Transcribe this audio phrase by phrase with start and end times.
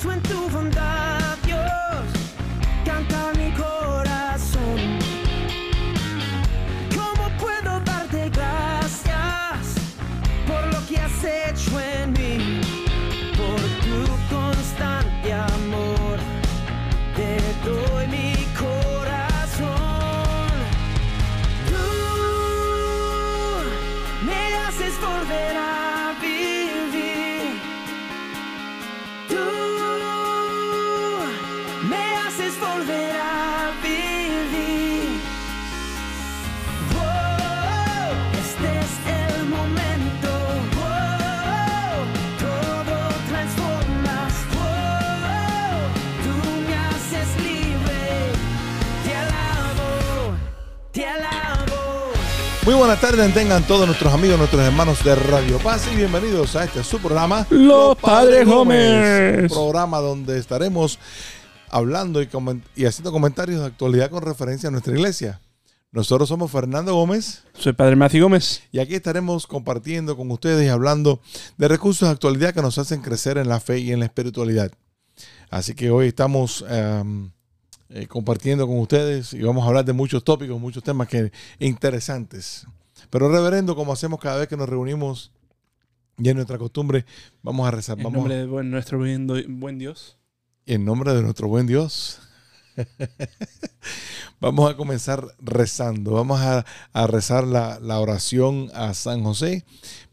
[0.00, 0.69] descanso en tu bondad,
[52.90, 56.82] buenas tardes, tengan todos nuestros amigos, nuestros hermanos de Radio Paz y bienvenidos a este
[56.82, 59.48] su programa Los Padres Gómez.
[59.52, 60.98] Programa donde estaremos
[61.68, 65.40] hablando y, haciendo comentarios de actualidad con referencia a nuestra iglesia.
[65.92, 68.62] Nosotros somos Fernando Gómez Soy Padre Matthew Gómez.
[68.72, 71.20] y aquí estaremos compartiendo con ustedes y hablando
[71.58, 74.72] de recursos de actualidad que nos hacen crecer en la fe y en la espiritualidad.
[75.48, 77.30] Así que hoy estamos em,
[77.90, 81.30] eh, compartiendo con ustedes y vamos a hablar de muchos tópicos, muchos temas que
[81.60, 82.66] interesantes.
[83.10, 85.32] Pero reverendo, como hacemos cada vez que nos reunimos
[86.18, 87.04] y es nuestra costumbre,
[87.42, 87.98] vamos a rezar.
[87.98, 90.16] En Vamos nombre de buen- nuestro buen, Dios.
[90.66, 92.20] en nombre de nuestro buen Dios.
[94.40, 96.12] Vamos a comenzar rezando.
[96.12, 99.64] Vamos a, a rezar la, la oración a San José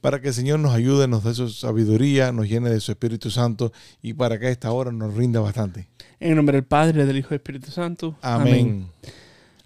[0.01, 3.31] para que el Señor nos ayude, nos dé su sabiduría, nos llene de su Espíritu
[3.31, 5.87] Santo y para que a esta hora nos rinda bastante.
[6.19, 8.17] En nombre del Padre, del Hijo y del Espíritu Santo.
[8.21, 8.89] Amén.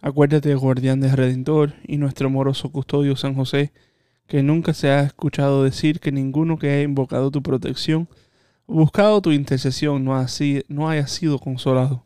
[0.01, 3.71] Acuérdate, guardián del Redentor y nuestro amoroso custodio San José,
[4.25, 8.09] que nunca se ha escuchado decir que ninguno que haya invocado tu protección
[8.65, 10.25] o buscado tu intercesión no,
[10.69, 12.03] no haya sido consolado.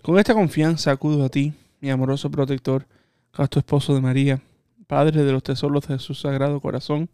[0.00, 2.86] Con esta confianza acudo a ti, mi amoroso protector,
[3.32, 4.42] casto esposo de María,
[4.86, 7.10] Padre de los tesoros de su sagrado corazón.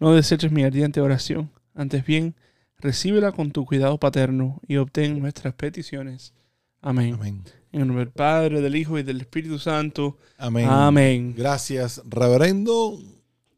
[0.00, 2.34] No deseches mi ardiente oración, antes bien,
[2.78, 6.32] recíbela con tu cuidado paterno y obtén nuestras peticiones.
[6.80, 7.44] Amén.
[7.76, 10.16] En el nombre del Padre, del Hijo y del Espíritu Santo.
[10.38, 10.66] Amén.
[10.66, 11.34] Amén.
[11.36, 12.98] Gracias, reverendo.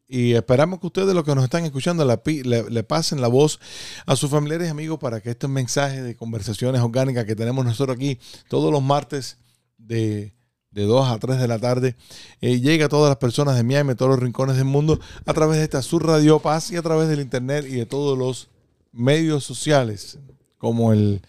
[0.08, 3.60] Y esperamos que ustedes, los que nos están escuchando, la le, le pasen la voz
[4.06, 7.94] a sus familiares y amigos para que estos mensajes de conversaciones orgánicas que tenemos nosotros
[7.94, 8.18] aquí
[8.48, 9.38] todos los martes
[9.76, 10.34] de,
[10.72, 11.94] de 2 a 3 de la tarde
[12.40, 15.32] eh, llegue a todas las personas de Miami, a todos los rincones del mundo, a
[15.32, 18.48] través de esta Sur Radio Paz y a través del Internet y de todos los
[18.90, 20.18] medios sociales,
[20.58, 21.22] como el,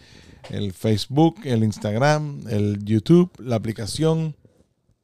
[0.50, 4.36] el Facebook, el Instagram, el YouTube, la aplicación.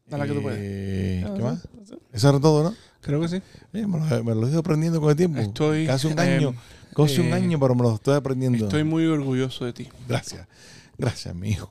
[0.07, 0.59] Dale que tú puedes.
[0.61, 1.67] Eh, ¿Qué más?
[2.11, 2.75] Eso era todo, ¿no?
[3.01, 3.35] Creo que sí.
[3.73, 5.39] Eh, me, lo, me lo he ido aprendiendo con el tiempo.
[5.39, 6.55] Estoy, Casi un eh, año.
[6.95, 8.65] Casi un eh, año, pero me lo estoy aprendiendo.
[8.65, 9.89] Estoy muy orgulloso de ti.
[10.07, 10.47] Gracias.
[10.97, 11.69] Gracias, mi hijo.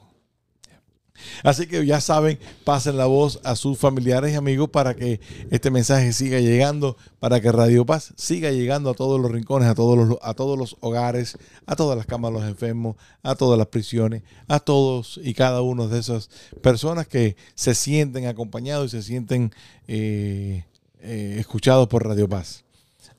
[1.42, 5.20] Así que ya saben, pasen la voz a sus familiares y amigos para que
[5.50, 9.74] este mensaje siga llegando, para que Radio Paz siga llegando a todos los rincones, a
[9.74, 13.58] todos los, a todos los hogares, a todas las camas de los enfermos, a todas
[13.58, 16.30] las prisiones, a todos y cada uno de esas
[16.62, 19.52] personas que se sienten acompañados y se sienten
[19.86, 20.64] eh,
[21.00, 22.64] eh, escuchados por Radio Paz.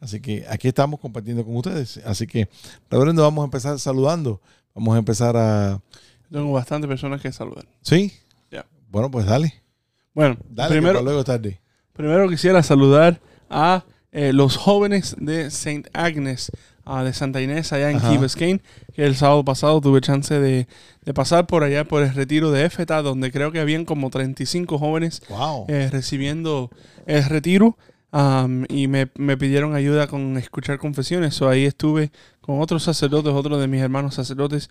[0.02, 1.98] Así que aquí estamos compartiendo con ustedes.
[2.06, 2.50] Así que,
[2.90, 4.42] reverendo, vamos a empezar saludando.
[4.74, 5.82] Vamos a empezar a...
[6.32, 7.66] Tengo bastantes personas que saludar.
[7.82, 8.14] ¿Sí?
[8.52, 8.66] Ya.
[8.90, 9.54] Bueno, pues dale.
[10.14, 11.60] Bueno, Dale, primero, luego tarde.
[11.94, 13.20] primero quisiera saludar
[13.50, 15.90] a eh, los jóvenes de St.
[15.94, 16.52] Agnes
[16.86, 18.10] ah, de Santa Inés allá en Ajá.
[18.10, 18.62] Key Biscayne,
[18.94, 20.68] que el sábado pasado tuve chance de,
[21.04, 24.78] de pasar por allá por el retiro de EFETA, donde creo que habían como 35
[24.80, 25.66] jóvenes Wow.
[25.68, 26.70] eh, recibiendo
[27.06, 27.78] el retiro
[28.12, 31.36] am, y me, me pidieron ayuda con escuchar confesiones.
[31.36, 32.10] So, ahí estuve
[32.40, 34.70] con otros sacerdotes, otros de mis hermanos sacerdotes,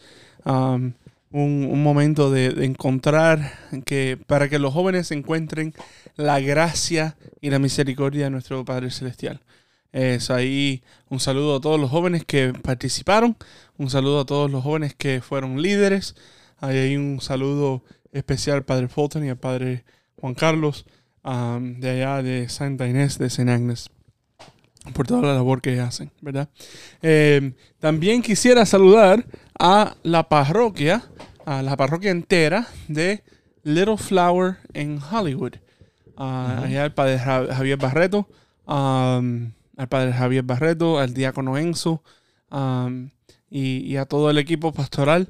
[1.35, 5.75] un, un momento de, de encontrar que para que los jóvenes encuentren
[6.15, 9.41] la gracia y la misericordia de nuestro Padre Celestial.
[9.91, 13.37] Es ahí un saludo a todos los jóvenes que participaron,
[13.79, 16.15] un saludo a todos los jóvenes que fueron líderes.
[16.59, 17.83] Ahí hay un saludo
[18.13, 19.85] especial al Padre Fulton y al Padre
[20.21, 20.87] Juan Carlos
[21.25, 23.51] um, de allá de Santa Inés de St.
[23.51, 23.91] Agnes
[24.93, 26.49] por toda la labor que hacen, ¿verdad?
[27.01, 29.25] Eh, también quisiera saludar
[29.59, 31.03] a la parroquia,
[31.45, 33.23] a la parroquia entera de
[33.63, 35.55] Little Flower en Hollywood.
[36.17, 38.29] Ah, Allá el padre Ja- Javier Barreto,
[38.67, 42.03] um, al padre Javier Barreto, al diácono Enzo
[42.51, 43.11] um,
[43.51, 45.29] y, y a todo el equipo pastoral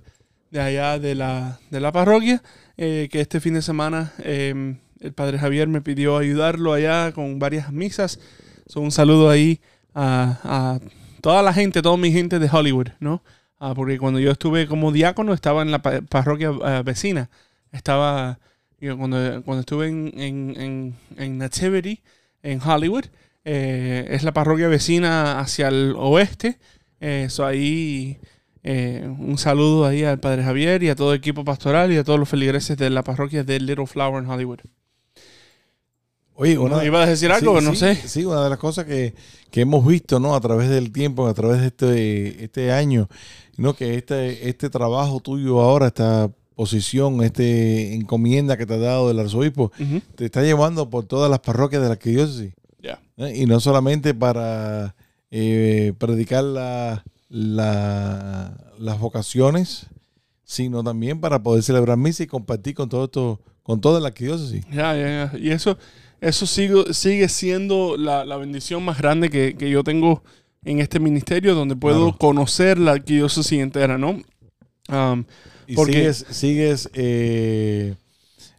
[0.51, 2.43] de allá de la, de la parroquia,
[2.77, 7.39] eh, que este fin de semana eh, el padre Javier me pidió ayudarlo allá con
[7.39, 8.21] varias misas.
[8.67, 9.61] So, un saludo ahí
[9.95, 10.81] a, a
[11.21, 13.23] toda la gente, toda mi gente de Hollywood, ¿no?
[13.67, 17.31] Ah, porque cuando yo estuve como diácono estaba en la pa- parroquia ah, vecina.
[17.73, 18.39] Estaba,
[18.79, 22.03] cuando, cuando estuve en, en, en, en Nativity,
[22.43, 23.07] en Hollywood,
[23.45, 26.59] eh, es la parroquia vecina hacia el oeste.
[27.01, 28.19] Eh, so ahí
[28.63, 32.05] eh, un saludo ahí al Padre Javier y a todo el equipo pastoral y a
[32.05, 34.61] todos los feligreses de la parroquia de Little Flower en Hollywood.
[36.37, 37.59] Oye, una, ¿No ¿Ibas a decir algo?
[37.61, 37.95] Sí, no sí, sé.
[38.09, 39.15] Sí, una de las cosas que,
[39.51, 40.35] que hemos visto, ¿no?
[40.35, 43.09] A través del tiempo, a través de este, este año,
[43.57, 43.75] ¿no?
[43.75, 49.19] Que este, este trabajo tuyo ahora, esta posición, este encomienda que te ha dado el
[49.21, 49.71] arzobispo,
[50.17, 52.53] te está llevando por todas las parroquias de la arquidiócesis.
[52.83, 53.01] Ya.
[53.17, 53.33] ¿eh?
[53.37, 54.95] Y no solamente para
[55.31, 59.87] eh, predicar la, la- las vocaciones,
[60.45, 64.65] sino también para poder celebrar misa y compartir con todo esto, con toda la arquidiócesis.
[64.73, 65.39] Ya, ya, ya.
[65.39, 65.79] Y eso,
[66.29, 70.23] eso sigo- sigue siendo la, la bendición más grande que, que yo tengo
[70.65, 72.19] en este ministerio, donde puedo Claro.
[72.19, 74.21] conocer la arquidiócesis entera, ¿no?
[74.89, 75.25] Um,
[75.67, 77.95] Y Porque- sigues, sigues eh,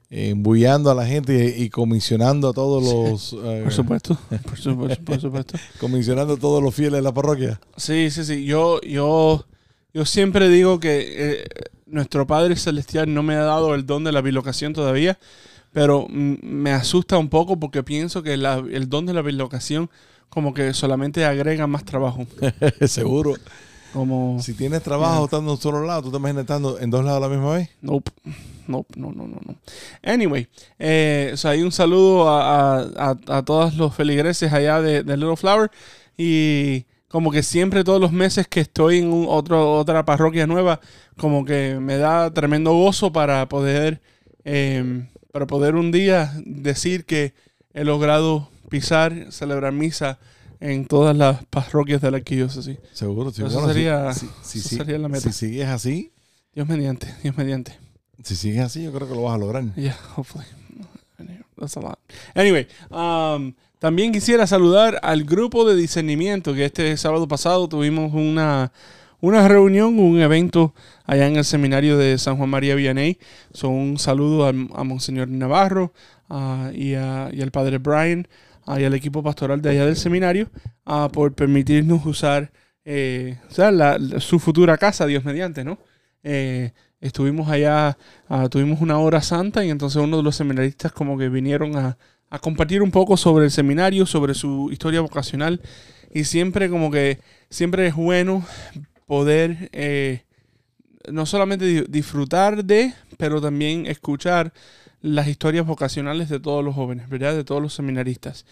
[0.10, 5.04] embullando a la gente y, y comisionando a todos los eh, por supuesto, por supuesto,
[5.04, 5.58] por supuesto.
[5.80, 7.60] comisionando a todos los fieles de la parroquia.
[7.78, 8.46] Sí, sí, sí.
[8.46, 9.46] Yo, yo,
[9.94, 11.44] yo siempre digo que eh,
[11.86, 15.18] nuestro Padre Celestial no me ha dado el don de la bilocación todavía,
[15.76, 19.90] pero me asusta un poco porque pienso que la- el don de la bilocación
[20.30, 22.26] como que solamente agrega más trabajo.
[22.88, 23.34] Seguro.
[23.92, 24.40] Como...
[24.42, 27.24] Si tienes trabajo estando en un solo lado, tú te imaginas estando en dos lados
[27.24, 27.70] a la misma vez.
[27.82, 28.12] Nope.
[28.68, 29.56] Nope, no, no, no, no.
[30.02, 30.48] Anyway,
[30.80, 35.04] eh, o sea, hay un saludo a, a, a- a todos los feligreses allá de,
[35.04, 35.70] de Little Flower
[36.18, 40.80] y como que siempre todos los meses que estoy en un otro, otra parroquia nueva,
[41.18, 44.02] como que me da tremendo gozo para poder,
[44.46, 45.06] eh,
[45.36, 47.34] para poder un día decir que
[47.74, 50.18] he logrado pisar, celebrar misa
[50.62, 52.78] en todas las parroquias de la arquidiócesis.
[52.94, 53.32] Seguro.
[53.34, 53.44] sí.
[53.44, 55.20] Eso Bueno, sería- si, si- eso si- sería la meta.
[55.30, 56.14] si sigues así,
[56.54, 57.78] Dios mediante, Dios mediante.
[58.24, 59.76] si sigues así, yo creo que lo vas a lograr.
[59.76, 60.46] Yeah, hopefully.
[61.60, 62.00] That's a lot.
[62.34, 68.72] Anyway, um, también quisiera saludar al grupo de discernimiento que este sábado pasado tuvimos una,
[69.20, 70.74] una reunión, un evento
[71.06, 73.18] allá en el seminario de San Juan María Vianney.
[73.54, 75.94] So, un saludo al- a, Monseñor Navarro
[76.74, 78.28] y, a- al Padre Brian
[78.66, 80.50] ah, y al equipo pastoral de allá del seminario
[81.14, 82.52] por permitirnos usar
[82.86, 83.38] eh,
[84.20, 85.80] su futura casa, Dios mediante, ¿no?
[86.24, 86.72] Eh,
[87.02, 87.98] estuvimos allá,
[88.30, 91.98] ah, tuvimos una hora santa y entonces uno de los seminaristas como que vinieron a,
[92.30, 95.62] a compartir un poco sobre el seminario, sobre su historia vocacional
[96.14, 97.20] y siempre como que
[97.50, 98.44] siempre es bueno
[99.06, 100.25] poder eh,
[101.12, 104.54] no solamente di- disfrutar de, pero también escuchar
[105.02, 107.36] las historias vocacionales de todos los jóvenes, ¿verdad?
[107.36, 108.46] De todos los seminaristas.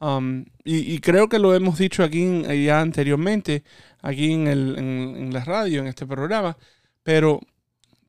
[0.00, 3.64] Um, y, y creo que lo hemos dicho aquí en- ya anteriormente,
[4.00, 6.56] aquí en, el, en, en la radio, en este programa,
[7.02, 7.40] pero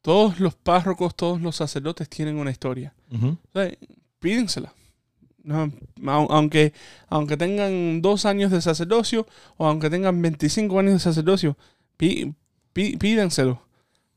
[0.01, 2.93] todos los párrocos, todos los sacerdotes tienen una historia.
[3.33, 3.71] O sea,
[4.19, 4.73] pídensela.
[5.43, 5.71] No,
[6.29, 6.71] aunque,
[7.09, 9.25] aunque tengan dos años de sacerdocio
[9.57, 11.57] o aunque tengan 25 años de sacerdocio,
[11.97, 12.33] pí-
[12.73, 13.61] pí- pídenselo.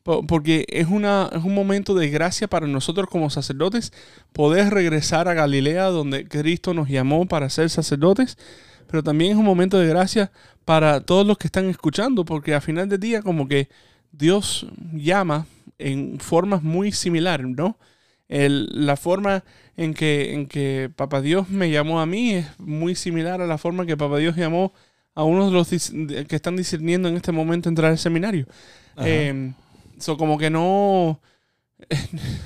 [0.05, 3.93] Po- Porque es, una, es un momento de gracia para nosotros como sacerdotes
[4.33, 8.39] poder regresar a Galilea donde Cristo nos llamó para ser sacerdotes,
[8.87, 10.31] pero también es un momento de gracia
[10.65, 13.69] para todos los que están escuchando, porque al final del día como que
[14.13, 15.47] Dios llama
[15.79, 17.77] en formas muy similares, ¿no?
[18.29, 19.43] El- la forma
[19.77, 23.59] en que, en que Papá Dios me llamó a mí es muy similar a la
[23.59, 24.73] forma que Papá Dios llamó
[25.15, 28.47] a uno de los de- que están discerniendo en este momento entrar al seminario.
[28.99, 29.53] Eh,
[29.99, 31.21] so como que no...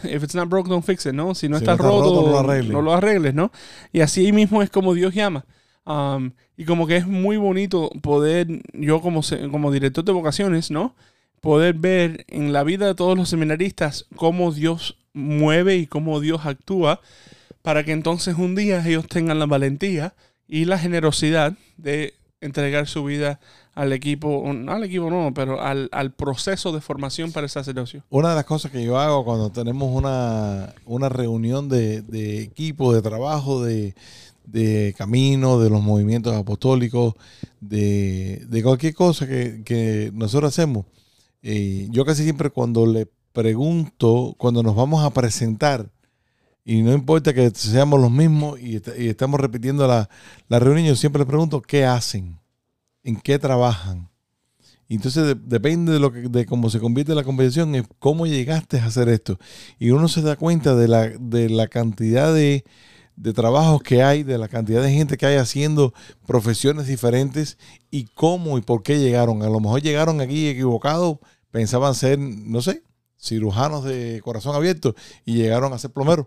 [0.05, 1.35] If it's not broke, don't fix it, ¿no?
[1.35, 2.73] Si no Si está, no está roto, roto, no lo arregles.
[2.73, 3.53] no lo arregles, ¿no?
[3.93, 5.45] Y así mismo es como Dios llama.
[5.85, 10.95] Um, y como que es muy bonito poder, yo como, como director de vocaciones, ¿no?
[11.41, 16.47] Poder ver en la vida de todos los seminaristas cómo Dios mueve y cómo Dios
[16.47, 17.01] actúa
[17.63, 20.15] para que entonces un día ellos tengan la valentía
[20.47, 23.41] y la generosidad de entregar su vida
[23.79, 28.03] al equipo, no al equipo no, pero al, al proceso de formación para el sacerdocio.
[28.11, 32.93] Una de las cosas que yo hago cuando tenemos una, una reunión de, de equipo,
[32.93, 33.95] de trabajo, de,
[34.45, 37.15] de camino, de los movimientos apostólicos,
[37.61, 40.87] de, de cualquier cosa que, que nosotros hacemos,
[41.43, 45.89] eh, yo casi siempre cuando le pregunto, cuando nos vamos a presentar,
[46.65, 50.11] y no importa que seamos los mismos y, y estamos repitiendo la,
[50.49, 52.41] la reunión, yo siempre les pregunto qué hacen,
[53.09, 54.09] en qué trabajan.
[54.89, 58.79] Entonces de- depende de lo que, de cómo se convierte la conversación, es cómo llegaste
[58.79, 59.39] a hacer esto.
[59.79, 62.65] Y uno se da cuenta de la, de la cantidad de,
[63.17, 65.93] de trabajos que hay, de la cantidad de gente que hay haciendo
[66.27, 67.59] profesiones diferentes
[67.91, 69.43] y cómo y por qué llegaron.
[69.43, 71.19] A lo mejor llegaron aquí equivocados,
[71.51, 72.83] pensaban ser, no sé,
[73.21, 74.95] cirujanos de corazón abierto
[75.27, 76.27] y llegaron a ser plomeros.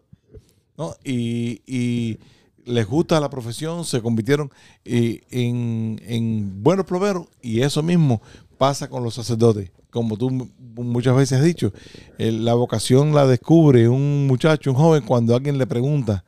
[0.78, 0.96] ¿no?
[1.04, 2.20] Y, y
[2.66, 4.52] les gusta la profesión, se convirtieron
[4.86, 8.22] eh, en, en buenos plomeros y eso mismo
[8.58, 9.72] pasa con los sacerdotes.
[9.90, 11.74] Como tú muchas veces has dicho,
[12.18, 16.24] eh, la vocación la descubre un muchacho, un joven, cuando alguien le pregunta,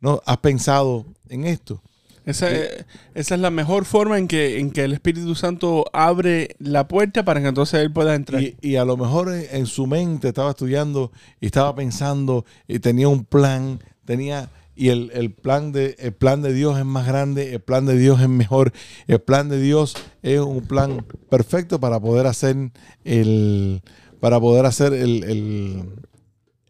[0.00, 0.20] ¿no?
[0.26, 1.80] ¿Has pensado en esto?
[2.26, 6.56] Esa, eh, esa es la mejor forma en que, en que el Espíritu Santo abre
[6.58, 8.42] la puerta para que entonces él pueda entrar.
[8.42, 12.80] Y, y a lo mejor en, en su mente estaba estudiando y estaba pensando y
[12.80, 17.06] tenía un plan, tenía y el, el plan de el plan de Dios es más
[17.06, 18.72] grande, el plan de Dios es mejor,
[19.06, 22.70] el plan de Dios es un plan perfecto para poder hacer
[23.04, 23.82] el
[24.20, 25.84] para poder hacer el, el,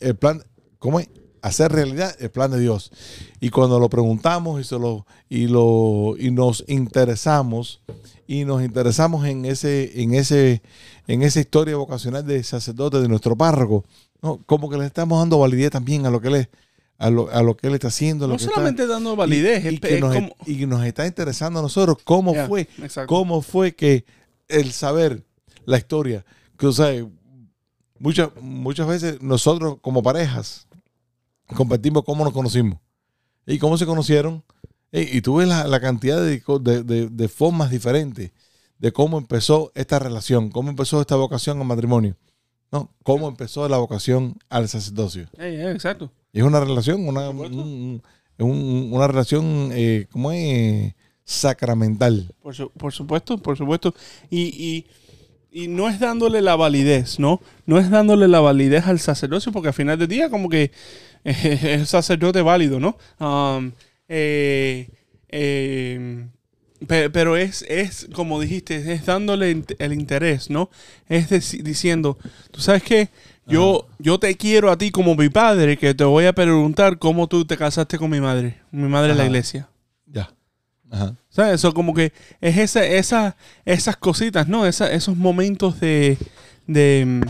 [0.01, 0.43] el plan,
[0.79, 1.09] ¿cómo es?
[1.43, 2.91] Hacer realidad el plan de Dios.
[3.41, 7.83] Y cuando lo preguntamos y se lo y lo y nos interesamos
[8.27, 10.63] y nos interesamos en ese en ese
[11.07, 13.85] en esa historia vocacional de sacerdote de nuestro párroco,
[14.23, 14.41] ¿no?
[14.47, 16.49] como que le estamos dando validez también a lo que él es,
[16.99, 19.65] a lo, a lo que él está haciendo, lo no que solamente está, dando validez,
[19.65, 23.07] y, y que nos, como- y nos está interesando a nosotros cómo fue, exacto.
[23.07, 24.05] cómo fue que
[24.49, 25.25] el saber
[25.67, 26.25] la historia,
[26.59, 26.93] que o sea,
[27.99, 30.67] muchas muchas veces nosotros como parejas
[31.55, 32.79] compartimos cómo nos conocimos
[33.47, 34.43] y cómo se conocieron
[34.93, 38.33] y, y tú ves la, la cantidad de, de- de- de formas diferentes
[38.79, 42.17] de cómo empezó esta relación, cómo empezó esta vocación al matrimonio,
[42.73, 42.91] ¿no?
[43.03, 45.25] Cómo empezó la vocación al sacerdocio.
[45.39, 46.11] Eh, eh, exacto.
[46.33, 48.03] Es una relación, una, un-
[48.39, 50.95] un- una relación, eh, ¿cómo es?
[51.25, 52.33] Sacramental.
[52.43, 53.95] Por, su- por supuesto, por supuesto.
[54.31, 54.87] Y, y,
[55.65, 57.41] y no es dándole la validez, ¿no?
[57.65, 60.71] No es dándole la validez al sacerdocio, porque al final del día, como que
[61.25, 62.97] es sacerdote válido, ¿no?
[63.19, 63.73] Um,
[64.09, 64.89] eh,
[65.29, 66.29] eh,
[66.87, 70.71] pero es, es, como dijiste, es dándole el interés, ¿no?
[71.09, 71.29] Es
[71.63, 72.19] diciendo,
[72.51, 73.09] tú sabes qué,
[73.47, 77.29] yo, yo te quiero a ti como mi padre, que te voy a preguntar cómo
[77.29, 79.69] tú te casaste con mi madre, mi madre en la iglesia.
[80.07, 80.31] Ya.
[80.91, 81.15] Ajá.
[81.31, 81.55] ¿Sabes?
[81.55, 84.67] Eso como que es esa, esa, esas cositas, ¿no?
[84.67, 86.17] Esa- esos momentos de,
[86.67, 87.21] de,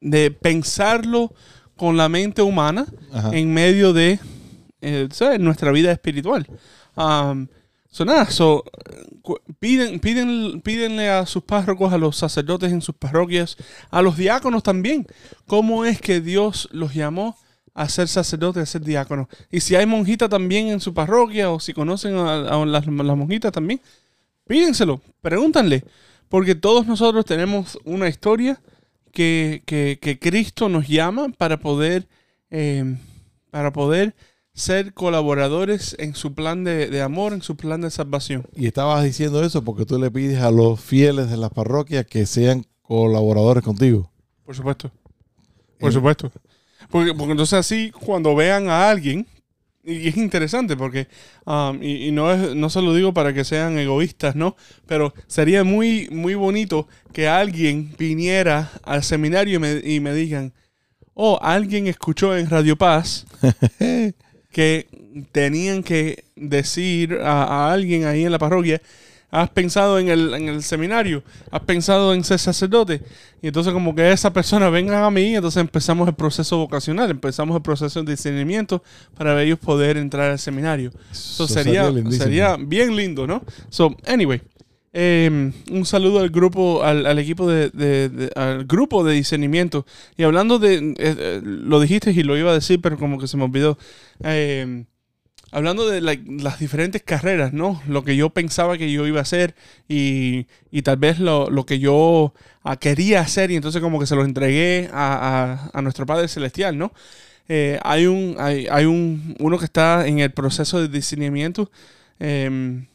[0.00, 1.32] de pensarlo
[1.76, 3.30] con la mente humana Ajá.
[3.32, 4.18] en medio de
[4.82, 5.38] eh, ¿sabes?
[5.40, 6.46] nuestra vida espiritual.
[6.96, 7.46] Um,
[7.90, 8.64] so nada, so,
[9.58, 13.56] piden, piden, pídenle a sus párrocos, a los sacerdotes en sus parroquias,
[13.90, 15.06] a los diáconos también,
[15.46, 17.36] cómo es que Dios los llamó
[17.74, 19.26] a ser sacerdotes, a ser diáconos.
[19.50, 23.80] Y si hay monjita también en su parroquia, o si conocen a, las, monjitas también,
[24.46, 25.84] pídenselo, pregúntanle,
[26.28, 28.60] porque todos nosotros tenemos una historia
[29.12, 32.06] que, que- que Cristo nos llama para poder,
[32.50, 32.96] eh,
[33.50, 34.14] para poder
[34.54, 38.46] ser colaboradores en su plan de, de amor, en su plan de salvación.
[38.54, 42.26] Y estabas diciendo eso porque tú le pides a los fieles de las parroquias que
[42.26, 44.10] sean colaboradores contigo.
[44.44, 44.90] Por supuesto.
[45.78, 46.30] Por Eh, supuesto.
[46.90, 49.26] Porque, porque entonces así, cuando vean a alguien,
[49.82, 51.08] y es interesante porque,
[51.46, 54.56] um, y, y no, es, no se lo digo para que sean egoístas, ¿no?
[54.86, 60.52] Pero sería muy, muy bonito que alguien viniera al seminario y me, y me digan,
[61.14, 63.26] oh, alguien escuchó en Radio Paz
[64.50, 64.86] que
[65.32, 68.80] tenían que decir a, a alguien ahí en la parroquia,
[69.30, 73.00] has pensado en el, en el seminario, has pensado en ser sacerdote.
[73.42, 77.56] Y entonces como que esa persona venga a mí, entonces empezamos el proceso vocacional, empezamos
[77.56, 78.82] el proceso de discernimiento
[79.16, 80.90] para ellos poder entrar al seminario.
[81.12, 83.42] So, Eso sería, sería bien lindo, ¿no?
[83.68, 84.42] So, anyway.
[84.92, 89.86] Eh, un saludo al grupo, al, al equipo de, de- de- al grupo de discernimiento.
[90.16, 93.28] Y hablando de, eh, eh, lo dijiste y lo iba a decir, pero como que
[93.28, 93.78] se me olvidó.
[94.24, 94.84] Eh,
[95.52, 97.82] hablando de like, las diferentes carreras, ¿no?
[97.88, 99.54] Lo que yo pensaba que yo iba a hacer
[99.88, 104.06] y, y tal vez lo, lo que yo ah, quería hacer y entonces como que
[104.06, 106.92] se lo entregué a, a- a nuestro Padre Celestial, ¿no?
[107.48, 111.70] Eh, hay un, hay, hay un, uno que está en el proceso de discernimiento
[112.20, 112.86] em,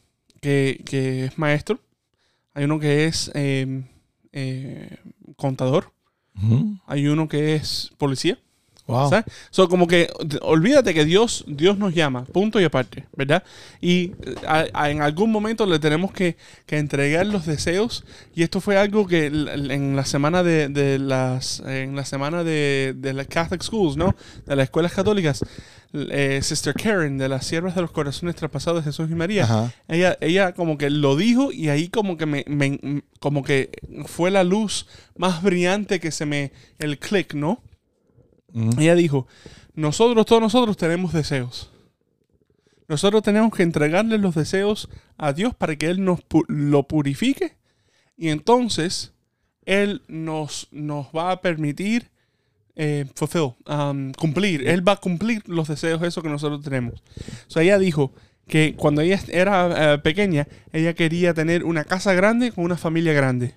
[0.46, 1.80] que, que es maestro.
[2.54, 3.86] Hay uno que es em,
[4.32, 4.98] eh,
[5.38, 5.92] contador.
[6.86, 8.38] Hay uno que es policía.
[8.88, 9.10] Wow.
[9.10, 9.25] ¿Sabes?
[9.50, 10.10] So, como que
[10.44, 13.44] olvídate que Dios, Dios nos llama, punto y aparte, ¿verdad?
[13.82, 14.12] Y
[14.48, 16.38] a- a- en algún momento le tenemos que,
[16.68, 18.04] que entregar los deseos.
[18.36, 22.94] Y esto fue algo que en la semana de, de las en la semana de,
[22.96, 24.15] de las Catholic Schools, ¿no?
[24.46, 25.44] De las escuelas católicas,
[25.94, 29.46] eh, Sister Karen de las Siervas de los Corazones Traspasados de Jesús y María.
[29.46, 29.74] Ajá.
[29.88, 33.72] Ella, ella como que lo dijo y ahí como que me, me- como que
[34.06, 34.86] fue la luz
[35.18, 37.63] más brillante que se me el click, ¿no?
[38.79, 39.27] Ella dijo,
[39.74, 41.69] nosotros, todos nosotros tenemos deseos.
[42.88, 47.55] nosotros tenemos que entregarle los deseos a Dios para que Él nos pu- lo purifique
[48.17, 49.13] y entonces
[49.65, 52.09] Él nos, nos va a permitir
[52.77, 54.67] eh, fulfill, um, cumplir.
[54.67, 57.01] Él va a cumplir los deseos esos que nosotros tenemos.
[57.47, 58.12] O sea, ella dijo
[58.47, 63.13] que cuando ella era eh, pequeña, ella quería tener una casa grande con una familia
[63.13, 63.55] grande.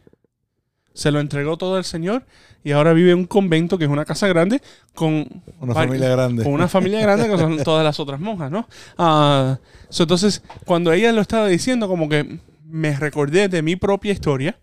[0.94, 2.24] Se lo entregó todo al Señor
[2.64, 4.60] y ahora vive en un convento que es una casa grande
[4.94, 6.42] con Una familia grande.
[6.42, 8.68] con una familia grande que son todas las otras monjas, ¿no?
[8.96, 9.58] Ah,
[9.90, 14.58] so, entonces, cuando ella lo estaba diciendo, como que me recordé de mi propia historia,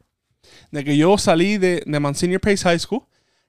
[0.72, 3.04] de que yo salí de, de Monsignor Pace High School,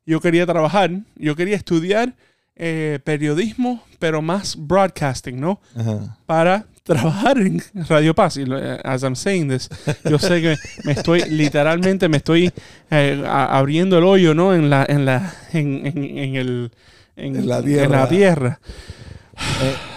[0.07, 2.15] yo quería trabajar, yo quería estudiar
[2.55, 5.61] eh, periodismo, pero más broadcasting, ¿no?
[5.75, 6.17] Ajá.
[6.25, 8.37] para trabajar en Radio Paz.
[8.39, 9.69] Y eh, as I'm saying this,
[10.09, 12.51] yo sé que me estoy, literalmente me estoy
[12.91, 14.55] eh, a- abriendo el hoyo, ¿no?
[14.55, 16.71] En la, en la, en, en- en el,
[17.17, 17.89] en, la en tierra.
[18.01, 18.61] la tierra.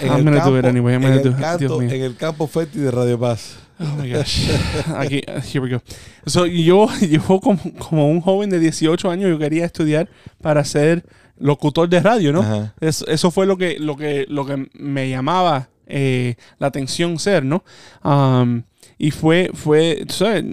[0.02, 3.56] En, el campo, it anyway, en, el canto- en campo fértil de Radio Paz.
[3.80, 4.50] Oh my gosh.
[4.98, 5.22] Aquí,
[5.54, 5.82] here we go.
[6.26, 10.10] So, yo, yo como, como un joven de 18 años, yo quería estudiar
[10.42, 11.06] para ser
[11.38, 12.74] locutor de radio, ¿no?
[12.82, 17.44] Es- eso fue lo que, lo que, lo que me llamaba eh, la atención ser,
[17.44, 17.64] ¿no?
[18.98, 20.44] Y fue, fue, sabes,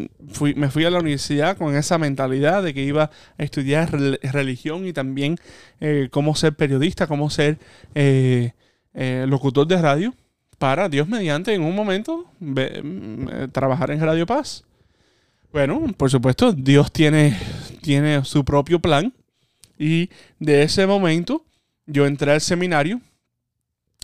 [0.54, 4.86] me fui a la universidad con esa mentalidad de que iba a estudiar rel- religión
[4.86, 5.36] y también
[5.80, 7.58] eh, cómo ser periodista, cómo ser
[7.96, 8.52] eh,
[8.94, 10.14] eh, locutor de radio
[10.58, 14.62] para Dios mediante en un momento mm, trabajar en Radio Paz.
[15.52, 17.36] Bueno, por supuesto, Dios tiene,
[17.80, 19.12] tiene su propio plan
[19.78, 21.44] y de ese momento
[21.86, 23.00] yo entré al seminario.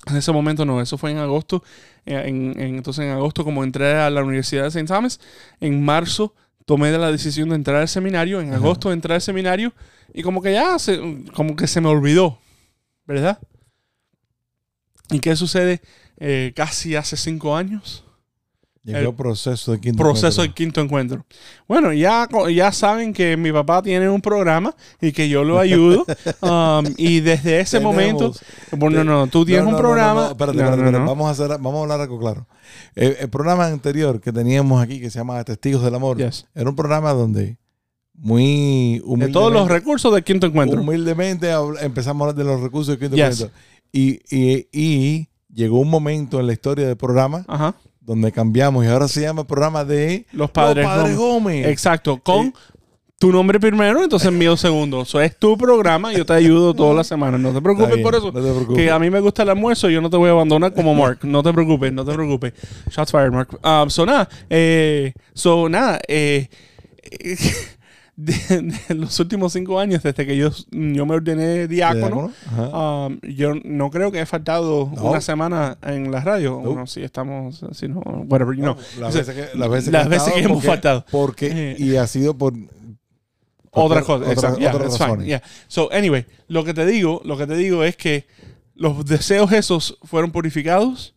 [0.06, 1.62] En ese momento no, eso fue en agosto.
[2.04, 4.86] eh, en- en- entonces en agosto como entré a la Universidad de St.
[4.86, 5.20] Thomas,
[5.60, 6.34] en marzo
[6.66, 9.72] tomé la decisión de entrar al seminario, en agosto entré al seminario
[10.12, 10.98] y como que ya se,
[11.34, 12.38] como que se me olvidó,
[13.06, 13.38] ¿verdad?
[15.10, 15.80] ¿Y qué sucede
[16.18, 18.04] eh, casi hace cinco años?
[18.84, 20.54] Llegó El proceso de quinto proceso del encuentro.
[20.54, 21.26] quinto encuentro.
[21.68, 26.04] Bueno, ya, ya saben que mi papá tiene un programa y que yo lo ayudo.
[26.42, 28.32] um, y desde ese Tenemos- momento,
[28.72, 30.20] bueno, no, no, tú tienes No, no, un programa.
[30.24, 31.04] No, espérate, espérate, espérate.
[31.06, 32.48] Vamos, a hacer, vamos a hablar algo claro.
[32.96, 36.46] El, el programa anterior que teníamos aquí, que se llama Testigos del Amor, Yes.
[36.52, 37.58] era un programa donde
[38.14, 40.80] muy De humildemente, todos los recursos del quinto encuentro.
[40.80, 43.40] humildemente empezamos a hablar de los recursos del quinto Yes.
[43.42, 43.60] encuentro.
[43.92, 47.74] Y, y, y llegó un momento en la historia del programa Ajá.
[48.04, 50.84] Donde cambiamos y ahora se llama el programa de Los padres.
[50.84, 51.62] Los Padres Gómez.
[51.62, 51.66] Gómez.
[51.66, 52.20] Exacto.
[52.22, 52.52] Con
[53.22, 55.02] tu nombre primero, entonces mío segundo.
[55.02, 56.12] Eso es tu programa.
[56.12, 57.40] Yo te ayudo todas las semanas.
[57.40, 58.32] No te preocupes bien, por eso.
[58.32, 58.76] No te preocupes.
[58.76, 61.20] Que a mí me gusta el almuerzo, yo no te voy a abandonar como Mark.
[61.22, 62.52] No te preocupes, no te preocupes.
[62.90, 63.60] Shots fired, Mark.
[63.64, 66.48] Um, so nada, eh, so nada, eh,
[68.16, 73.54] de, de los últimos cinco años, desde que yo, yo me ordené diácono, um, yo
[73.64, 75.02] no creo que he faltado No.
[75.10, 76.60] una semana en la radio.
[76.62, 76.70] No.
[76.70, 78.76] Bueno, sí estamos, si no, whatever, you know.
[79.00, 81.04] Las O sea, veces que, las veces las que, veces que estado hemos porque- faltado.
[81.10, 81.76] Porque, Eh.
[81.78, 82.52] y ha sido por
[83.74, 84.58] Otra por- cosa, otra- exacto.
[84.60, 85.42] Yeah, that's fine, yeah.
[85.68, 88.26] So, anyway, lo que te digo, lo que te digo es que
[88.74, 91.14] los deseos esos fueron purificados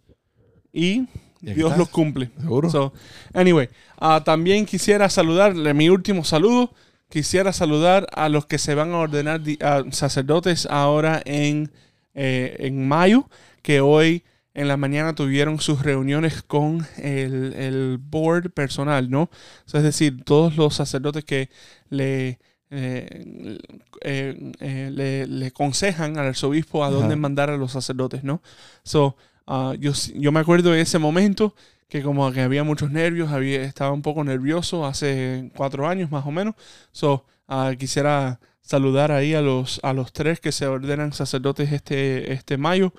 [0.71, 1.07] y
[1.53, 2.31] Dios los cumple.
[2.39, 2.69] Seguro.
[2.69, 2.93] So,
[3.33, 6.73] anyway, ah, también quisiera saludarle mi último saludo.
[7.09, 11.71] Quisiera saludar a los que se van a ordenar a sacerdotes ahora en,
[12.15, 13.29] eh, en mayo,
[13.61, 14.23] que hoy
[14.55, 19.23] en la mañana tuvieron sus reuniones con el, el board personal, ¿no?
[19.23, 19.29] O
[19.65, 21.49] sea, es decir, todos los sacerdotes que
[21.89, 22.39] le,
[22.71, 23.57] eh,
[24.01, 27.15] eh, eh, le, le aconsejan al arzobispo a dónde Ajá.
[27.17, 28.41] mandar a los sacerdotes, ¿no?
[28.83, 31.53] So, ah, yo, yo me acuerdo de ese momento
[31.87, 36.25] que como que había muchos nervios, había, estaba un poco nervioso hace cuatro años más
[36.25, 36.55] o menos.
[36.91, 42.33] So, ah, quisiera saludar ahí a los, a los tres que se ordenan sacerdotes este,
[42.33, 42.93] este mayo,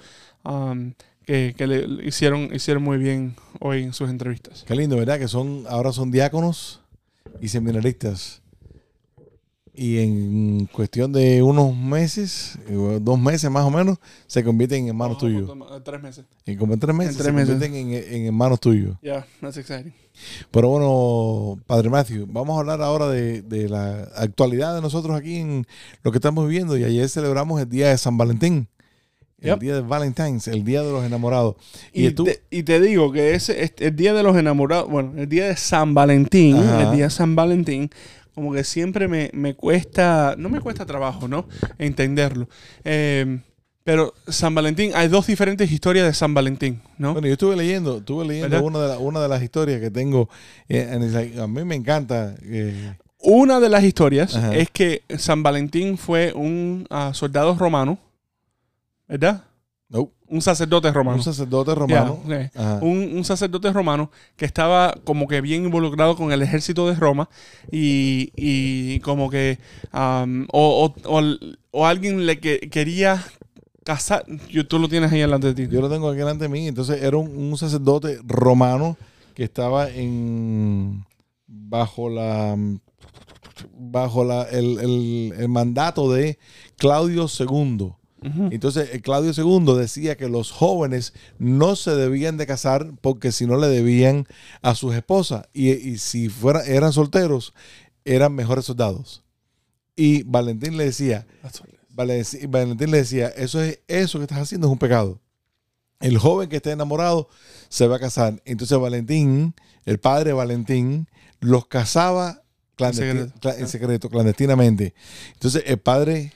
[1.24, 4.64] que, que le hicieron, hicieron muy bien hoy en sus entrevistas.
[4.66, 5.18] Qué lindo, ¿verdad?
[5.18, 6.80] Que son ahora son diáconos
[7.40, 8.42] y seminaristas.
[9.78, 14.88] Y en cuestión de unos meses, eh, dos meses más o menos, se convierten en
[14.88, 15.50] hermanos tuyos.
[15.84, 16.24] Tres meses.
[16.46, 17.50] Y como en tres meses En tres se meses.
[17.50, 18.96] convierten en, en hermanos tuyos.
[19.02, 19.92] Yeah, that's exciting.
[20.50, 25.36] Pero bueno, Padre Matthew, vamos a hablar ahora de, de la actualidad de nosotros aquí
[25.36, 25.66] en
[26.02, 26.76] lo que estamos viviendo.
[26.78, 28.68] Y ayer celebramos el día de San Valentín.
[29.38, 29.58] El Yep.
[29.60, 31.56] día de Valentine's, el día de los enamorados.
[31.92, 34.88] Y, Y, tú, te, y te digo que ese, este- el día de los enamorados,
[34.90, 36.84] bueno, el día de San Valentín, Ajá.
[36.84, 37.90] el día de San Valentín,
[38.36, 41.48] como que siempre me, me cuesta, no me cuesta trabajo, ¿no?
[41.78, 42.48] Entenderlo.
[42.84, 43.40] Eh,
[43.82, 47.12] pero San Valentín, hay dos diferentes historias de San Valentín, ¿no?
[47.14, 50.28] Bueno, yo estuve leyendo, estuve leyendo una de, la- una de las historias que tengo.
[50.68, 52.34] eh, a mí me encanta.
[52.42, 54.54] eh, Una de las historias Ajá.
[54.54, 57.98] es que San Valentín fue un ah, soldado romano,
[59.08, 59.44] ¿verdad?
[59.88, 61.16] No, Un sacerdote romano.
[61.18, 62.20] un sacerdote romano.
[62.82, 67.28] Un, un sacerdote romano que estaba como que bien involucrado con el ejército de Roma
[67.70, 69.58] y, y como que
[69.94, 71.36] um, o, o- o-
[71.70, 73.24] o alguien le que, quería
[73.84, 74.24] casar.
[74.50, 75.72] Yo, tú lo tienes ahí delante de ti.
[75.72, 76.66] Yo lo tengo aquí delante de mí.
[76.66, 78.96] Entonces era un, un sacerdote romano
[79.34, 81.04] que estaba en
[81.46, 82.56] bajo la
[83.78, 86.38] bajo la, el, el- el mandato de
[86.76, 87.92] Claudio II.
[88.22, 93.46] Entonces eh, Claudio II decía que los jóvenes no se debían de casar porque si
[93.46, 94.26] no le debían
[94.62, 97.52] a sus esposas y, y si fuera, eran solteros
[98.04, 99.22] eran mejores soldados.
[99.96, 101.26] Y Valentín le decía,
[102.48, 105.20] Valentín le decía, eso es eso que estás haciendo es un pecado.
[106.00, 107.28] El joven que esté enamorado
[107.68, 108.40] se va a casar.
[108.44, 111.08] Entonces Valentín, el padre Valentín,
[111.40, 112.42] los casaba
[112.76, 113.58] clandesti- secreto.
[113.58, 114.94] en secreto, clandestinamente.
[115.34, 116.32] Entonces el padre,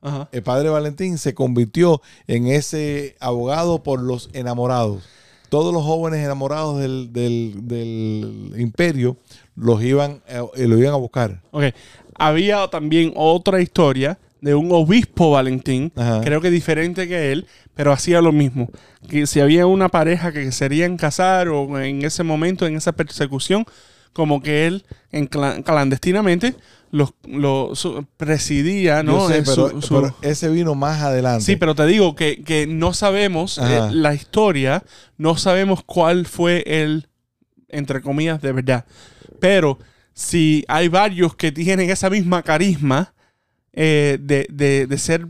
[0.00, 0.28] Ajá.
[0.32, 5.02] el padre Valentín se convirtió en ese abogado por los enamorados.
[5.48, 9.16] Todos los jóvenes enamorados del, del- del imperio
[9.56, 11.40] los iban, eh, lo iban a buscar.
[11.50, 11.64] Ok.
[12.14, 16.20] Había también otra historia de un obispo Valentín, Ajá.
[16.22, 18.68] creo que diferente que él, pero hacía lo mismo.
[19.08, 23.64] Que si había una pareja que querían casar o en ese momento, en esa persecución,
[24.12, 26.54] como que él en cla- clandestinamente
[26.90, 29.28] los, los su- presidía, ¿no?
[29.28, 31.44] Yo sé, pero, su- su- pero ese vino más adelante.
[31.44, 34.82] Sí, pero te digo que, que no sabemos eh, la historia,
[35.16, 37.08] no sabemos cuál fue el,
[37.68, 38.84] entre comillas, de verdad.
[39.40, 39.78] Pero
[40.14, 43.14] si hay varios que tienen esa misma carisma
[43.72, 45.26] eh, de, de- de ser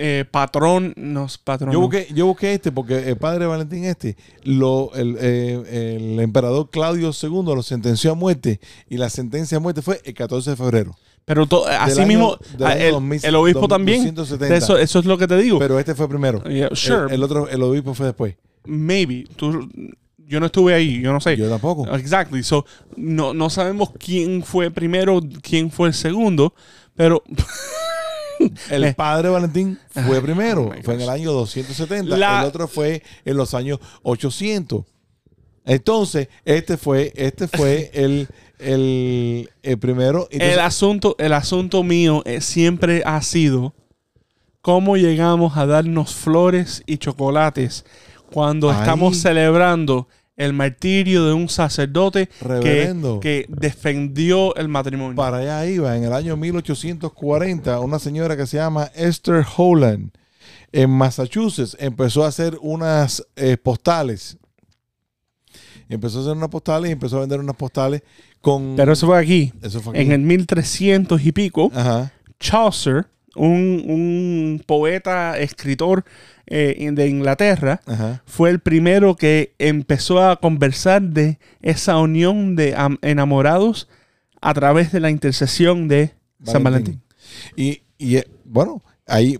[0.00, 1.72] eh, patrón, no es patrón.
[1.72, 6.70] Yo busqué, yo busqué este porque el padre Valentín este, lo, el, eh, el emperador
[6.70, 10.56] Claudio II lo sentenció a muerte y la sentencia a muerte fue el 14 de
[10.56, 10.96] febrero.
[11.26, 14.14] Pero to- así año- mismo, el, 2000, el obispo también.
[14.14, 14.56] 270.
[14.56, 15.58] Eso, eso es lo que te digo.
[15.58, 16.42] Pero este fue primero.
[16.44, 18.34] Yeah, sure, El, el otro, el obispo fue después.
[18.64, 19.26] maybe.
[19.36, 19.68] Tú-
[20.26, 21.36] yo no estuve ahí, yo no sé.
[21.36, 21.92] Yo tampoco.
[21.94, 22.42] Exactly.
[22.44, 22.64] So,
[22.96, 26.54] no, no sabemos quién fue primero, quién fue el segundo,
[26.94, 27.22] pero
[28.70, 28.94] El Eh.
[28.94, 30.64] padre Valentín fue primero.
[30.70, 32.16] oh fue en el año 270.
[32.16, 34.84] La- El otro fue en los años 800.
[35.64, 40.26] Entonces, este fue, este fue el, el, el primero.
[40.30, 43.74] Entonces, el asunto, el asunto mío eh, siempre ha sido
[44.62, 47.84] cómo llegamos a darnos flores y chocolates
[48.32, 48.76] cuando Ay.
[48.80, 50.08] estamos celebrando
[50.40, 52.28] el martirio de un sacerdote
[52.62, 55.14] que, defendió el matrimonio.
[55.14, 60.10] Para allá iba, en el año 1840, una señora que se llama Esther Holland
[60.72, 64.38] en Massachusetts empezó a hacer unas eh, postales.
[65.88, 68.02] Empezó a hacer unas postales y empezó a vender unas postales
[68.40, 68.76] con...
[68.76, 69.52] Pero eso fue aquí.
[69.62, 70.02] eso fue aquí.
[70.02, 72.12] En el 1300 y pico, Ajá.
[72.38, 76.04] Chaucer, un, un poeta, escritor
[76.50, 78.22] eh, de Inglaterra, Ajá.
[78.26, 83.88] fue el primero que empezó a conversar de esa unión de am- enamorados
[84.42, 86.12] a través de la intercesión de
[86.44, 87.00] San Valentín.
[87.56, 89.38] Y, y, eh, bueno, ahí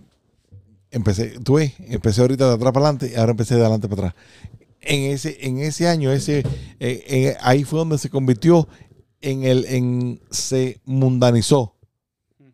[0.91, 4.07] empecé, tú ves, empecé ahorita de atrás para adelante y ahora empecé de adelante para
[4.09, 4.23] atrás.
[4.81, 6.43] En ese, en ese año, ese,
[6.79, 8.67] eh, ahí fue donde se convirtió
[9.21, 11.75] en el, en, se mundanizó.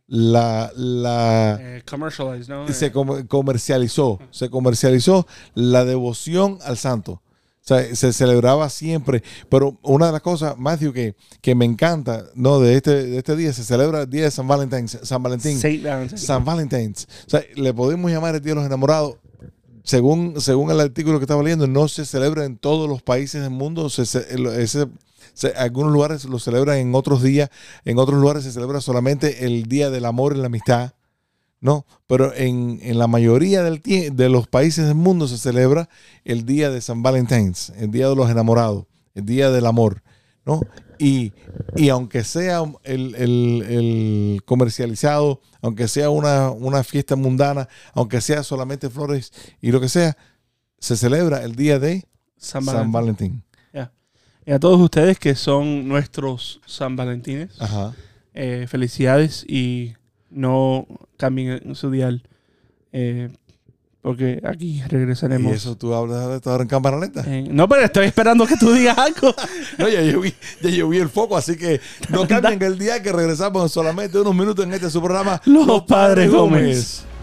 [0.07, 2.67] La, la, Eh, commercialized, ¿no?
[2.73, 7.13] se com- comercializó, se comercializó la devoción al santo.
[7.13, 9.21] O sea, se celebraba siempre.
[9.49, 12.61] Pero una de las cosas, Matthew, que, que me encanta, ¿no?
[12.61, 14.87] De este, de este día, se celebra el día de San Valentín.
[14.87, 15.59] San Valentín.
[16.17, 16.93] San Valentín.
[17.25, 19.15] O sea, le podemos llamar el Día de los Enamorados.
[19.83, 23.51] Según, según el artículo que estaba leyendo, no se celebra en todos los países del
[23.51, 23.89] mundo.
[23.89, 24.87] Se, se- el- ese-
[25.37, 27.49] se- algunos lugares lo celebran en otros días,
[27.85, 30.93] en otros lugares se celebra solamente el Día del Amor y la Amistad.
[31.59, 35.89] No, pero en, en la mayoría del de los países del mundo se celebra
[36.23, 40.03] el Día de San Valentín, el Día de los Enamorados, el Día del Amor.
[40.45, 40.61] ¿no?
[40.99, 41.33] Y,
[41.75, 48.43] y aunque sea el, el- el comercializado, aunque sea una, una fiesta mundana, aunque sea
[48.43, 50.15] solamente flores y lo que sea,
[50.79, 52.05] se celebra el día de
[52.37, 53.43] San San Valentín.
[54.47, 57.93] Y a todos ustedes que son nuestros San Valentines, Ajá.
[58.33, 59.93] eh, felicidades y
[60.31, 62.23] no cambien su dial.
[62.93, 63.29] eh,
[64.01, 65.51] porque aquí regresaremos.
[65.51, 67.25] Y eso tú hablas de ahora en cámara lenta.
[67.27, 69.35] Eh, no, pero estoy esperando que tú digas algo.
[69.77, 73.03] No, ya yo, vi, ya yo vi el foco, así que no cambien el día
[73.03, 75.41] que regresamos en solamente unos minutos en este su programa.
[75.43, 77.03] Los Padres Gómez.
[77.03, 77.16] Cantemos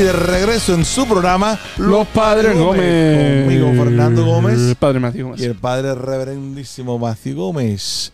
[0.00, 3.44] de regreso en su programa, Los Padres Gómez.
[3.44, 4.76] Conmigo, Fernando Gómez.
[4.78, 5.40] Padre Matthew Gómez.
[5.40, 8.12] Y el padre reverendísimo Matthew Gómez.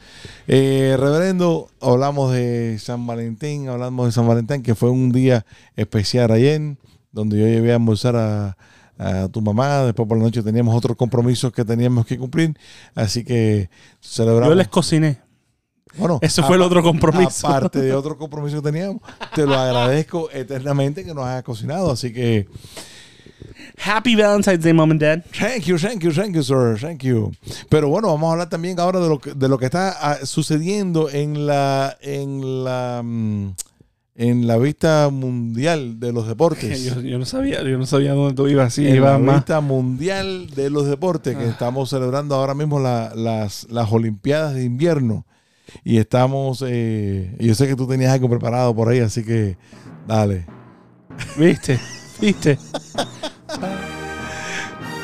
[0.49, 5.45] Eh, reverendo, hablamos de San Valentín, hablamos de San Valentín, que fue un día
[5.77, 6.77] especial ayer,
[7.13, 8.57] donde yo llevé a almorzar a,
[8.99, 9.85] a tu mamá.
[9.85, 12.57] Después por la noche teníamos otros compromisos que teníamos que cumplir.
[12.95, 13.69] Así que
[14.01, 14.49] celebramos.
[14.49, 15.24] Yo les cociné.
[15.97, 17.47] Bueno, Ese fue el otro compromiso.
[17.47, 19.01] Aparte de otro compromiso que teníamos,
[19.35, 21.91] te lo agradezco eternamente que nos hayas cocinado.
[21.93, 22.47] Así que,
[23.85, 25.23] Happy Valentine's Day, Mom and Dad.
[25.39, 27.33] thank you, thank you, thank you, sir, thank you.
[27.69, 30.19] Pero bueno, vamos a hablar también ahora de lo que, de lo que está ah,
[30.25, 33.49] sucediendo en la, en la, mm,
[34.17, 36.85] en la vista mundial de los deportes.
[36.95, 38.75] Yo, yo no sabía, yo no sabía dónde tú ibas.
[38.75, 39.37] Sí, en la más.
[39.37, 41.49] vista mundial de los deportes, que Ah.
[41.51, 45.27] estamos celebrando ahora mismo la- las, las Olimpiadas de invierno.
[45.85, 49.57] Y estamos, eh, yo sé que tú tenías algo preparado por ahí, así que
[50.07, 50.47] dale.
[51.37, 51.79] ¿Viste?
[52.21, 52.59] ¿Viste?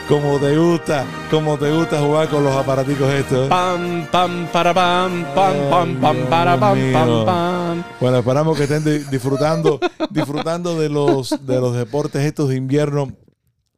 [0.09, 3.49] Como te gusta, como te gusta jugar con los aparaticos estos.
[3.49, 7.85] Pam, pam, para pam, pam, pam, pam, para pam, pam, pam.
[8.01, 9.79] Bueno, esperamos que estén di- disfrutando,
[10.11, 13.13] disfrutando de los, de los deportes estos de invierno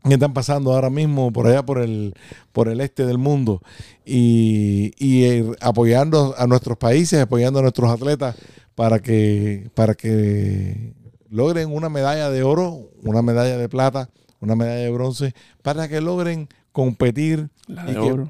[0.04, 2.14] que están pasando ahora mismo por allá por el,
[2.52, 3.62] por el este del mundo
[4.04, 8.36] y, y, eh, apoyando a nuestros países, apoyando a nuestros atletas
[8.74, 10.94] para que, para que
[11.30, 14.10] logren una medalla de oro, una medalla de plata,
[14.40, 18.24] una medalla de bronce, para que logren competir La y de que-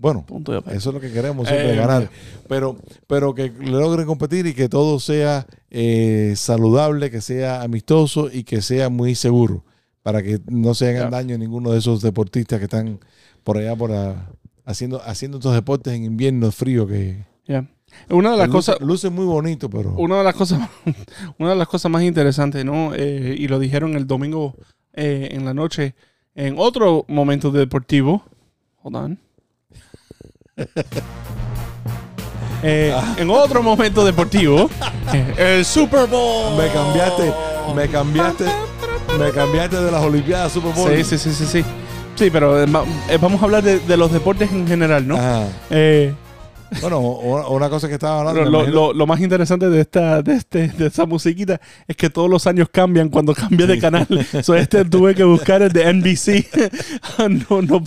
[0.00, 2.08] bueno, Punto de eso es lo que queremos siempre, Eh, ganar.
[2.48, 2.76] Pero,
[3.08, 8.62] pero que logren competir y que todo sea eh, saludable, que sea amistoso y que
[8.62, 9.64] sea muy seguro.
[10.02, 12.98] Para que no se hagan daño a ninguno de esos deportistas que están
[13.44, 14.30] por allá por a-
[14.64, 17.26] haciendo, haciendo estos deportes en invierno frío que.
[18.10, 20.60] Una de las cosas, luce, muy bonito, pero una de las cosas,
[21.38, 22.92] una de las cosas más interesantes, ¿no?
[22.94, 24.54] Eh, y lo dijeron el domingo
[24.92, 25.94] eh, en la noche
[26.34, 28.22] en otro momento deportivo.
[28.82, 29.18] Hold on.
[32.62, 34.68] Eh, en otro momento deportivo,
[35.38, 36.56] el Super Bowl.
[36.56, 37.32] me cambiaste,
[37.76, 38.44] me cambiaste,
[39.16, 40.90] me cambiaste de las Olimpiadas Super Bowl.
[40.96, 41.64] Sí, sí, sí, sí, sí.
[42.16, 45.16] Sí, pero eh, va- eh, vamos a hablar de, de los deportes en general, ¿no?
[45.16, 45.46] Ajá.
[45.70, 46.12] Eh,
[46.82, 48.40] Bueno, una, una cosa que estaba hablando.
[48.40, 51.60] Lo, me lo- imagino- lo- lo más interesante de esta, de este, de esta musiquita
[51.86, 54.06] es que todos los años cambian cuando cambia de canal.
[54.42, 56.46] so, este tuve que buscar el de NBC.
[57.50, 57.82] no, no.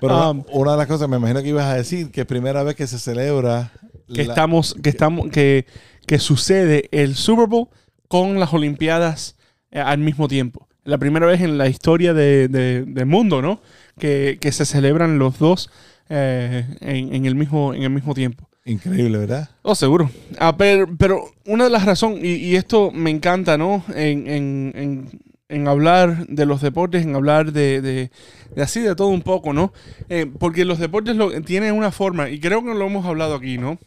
[0.00, 2.62] Pero Um, una de las cosas, me imagino que ibas a decir, que es primera
[2.62, 3.72] vez que se celebra.
[4.12, 5.66] que la- estamos, que estamos, que,
[6.06, 7.68] que sucede el Super Bowl
[8.08, 9.36] con las Olimpiadas
[9.80, 10.68] al mismo tiempo.
[10.84, 13.60] La primera vez en la historia de- de- del mundo, ¿no?
[13.98, 15.70] Que, que se celebran los dos
[16.10, 18.48] eh, en, en el mismo, en el mismo tiempo.
[18.66, 19.50] Increíble, ¿verdad?
[19.62, 20.10] Oh, seguro.
[20.38, 23.82] Ah, pero, pero una de las razones, y, y esto me encanta, ¿no?
[23.94, 28.10] En, en- en- en hablar de los deportes, en hablar de, de-
[28.54, 29.72] de así de todo un poco, ¿no?
[30.08, 33.58] Eh, porque los deportes lo, tienen una forma, y creo que lo hemos hablado aquí,
[33.58, 33.78] ¿no?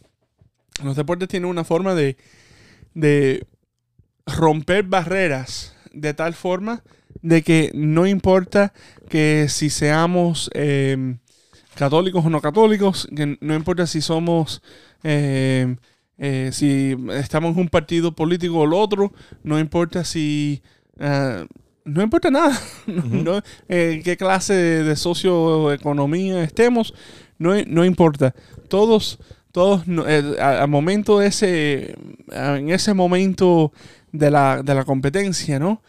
[0.84, 2.16] Los deportes tienen una forma de,
[2.94, 3.44] de
[4.26, 6.82] romper barreras de tal forma
[7.22, 8.72] de que no importa
[9.08, 11.16] que si seamos eh,
[11.74, 14.62] católicos o no católicos, que no importa si somos,
[15.04, 15.76] eh,
[16.18, 19.12] eh, si estamos en un partido político o el otro,
[19.44, 20.62] no importa si,
[20.98, 21.46] ah,
[21.84, 26.94] no importa nada, no, eh, qué clase de, de socioeconomía estemos,
[27.38, 28.34] no, no importa.
[28.68, 29.18] Todos,
[29.52, 31.94] todos, eh, al momento de ese,
[32.30, 33.72] en ese momento
[34.12, 35.82] de la, de la competencia, ¿no?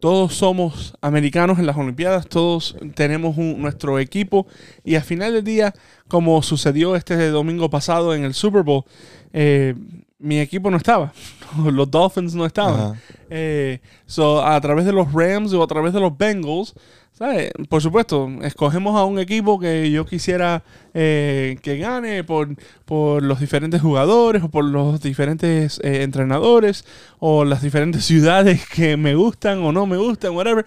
[0.00, 4.46] Todos somos americanos en las Olimpiadas, todos tenemos un- nuestro equipo
[4.84, 5.74] y al final del día,
[6.06, 8.84] como sucedió este domingo pasado en el Super Bowl,
[9.32, 9.74] eh,
[10.20, 11.12] mi equipo no estaba,
[11.72, 13.00] los Dolphins no estaban.
[13.28, 16.74] Eh, so, a través de los Rams o a través de los Bengals,
[17.18, 17.50] ¿sabes?
[17.68, 20.62] Por supuesto, escogemos a un equipo que yo quisiera
[20.94, 22.54] eh, que gane por,
[22.84, 26.84] por los diferentes jugadores o por los diferentes eh, entrenadores
[27.18, 30.64] o las diferentes ciudades que me gustan o no me gustan, whatever.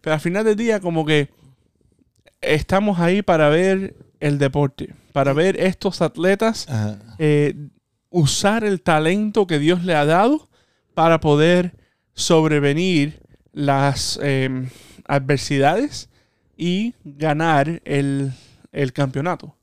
[0.00, 1.28] Pero al final del día, como que
[2.40, 6.66] estamos ahí para ver el deporte, para ver estos atletas
[7.18, 7.54] eh,
[8.08, 10.48] usar el talento que Dios le ha dado
[10.94, 11.74] para poder
[12.14, 13.20] sobrevenir
[13.52, 14.68] las eh,
[15.10, 16.08] adversidades
[16.56, 18.32] y ganar el,
[18.72, 19.54] el campeonato.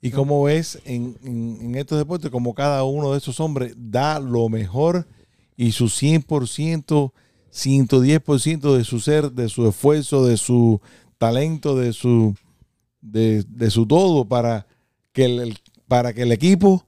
[0.00, 4.48] Y como ves en, en- estos deportes, como cada uno de esos hombres da lo
[4.48, 5.06] mejor
[5.56, 7.12] y su 100%,
[7.52, 10.80] 110% de su ser, de su esfuerzo, de su
[11.18, 12.36] talento, de su,
[13.00, 14.66] de, de su todo para
[15.12, 16.84] que el, para que el equipo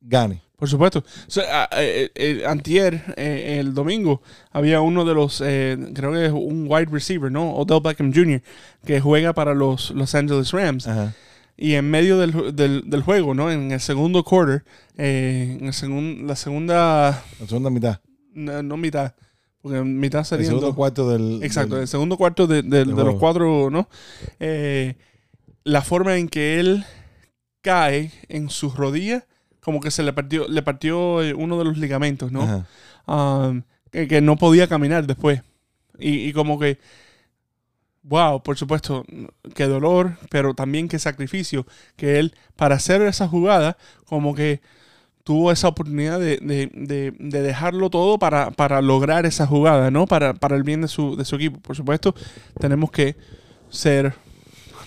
[0.00, 0.41] gane.
[0.62, 1.00] Por supuesto.
[1.00, 4.22] O sea, a- eh, eh, antier, eh, el domingo,
[4.52, 7.52] había uno de los, eh, creo que es un wide receiver, ¿no?
[7.54, 8.40] Odell Beckham Jr.,
[8.86, 10.86] que juega para los Los Angeles Rams.
[10.86, 11.14] Ajá.
[11.56, 13.50] Y en medio del, del, del juego, ¿no?
[13.50, 14.62] En el segundo quarter,
[14.96, 17.98] eh, en el segun- la segunda, La segunda mitad.
[18.32, 19.14] no, no mitad,
[19.62, 20.76] porque en mitad El serían segundo dos.
[20.76, 21.42] cuarto del.
[21.42, 23.88] Exacto, del- el segundo cuarto de, de- de los cuatro, ¿no?
[24.38, 24.94] Eh,
[25.64, 26.84] la forma en que él
[27.62, 29.24] cae en sus rodillas,
[29.62, 32.66] como que se le partió, le partió eh, uno de los ligamentos, ¿no?
[33.06, 35.42] Um, que, que no podía caminar después.
[35.98, 36.78] Y, y como que,
[38.02, 39.04] wow, por supuesto,
[39.54, 44.60] qué dolor, pero también qué sacrificio, que él, para hacer esa jugada, como que
[45.24, 50.06] tuvo esa oportunidad de, de- de- de dejarlo todo para, para lograr esa jugada, ¿no?
[50.06, 51.60] Para, para el bien de su, de su equipo.
[51.60, 52.14] Por supuesto,
[52.58, 53.16] tenemos que
[53.70, 54.14] ser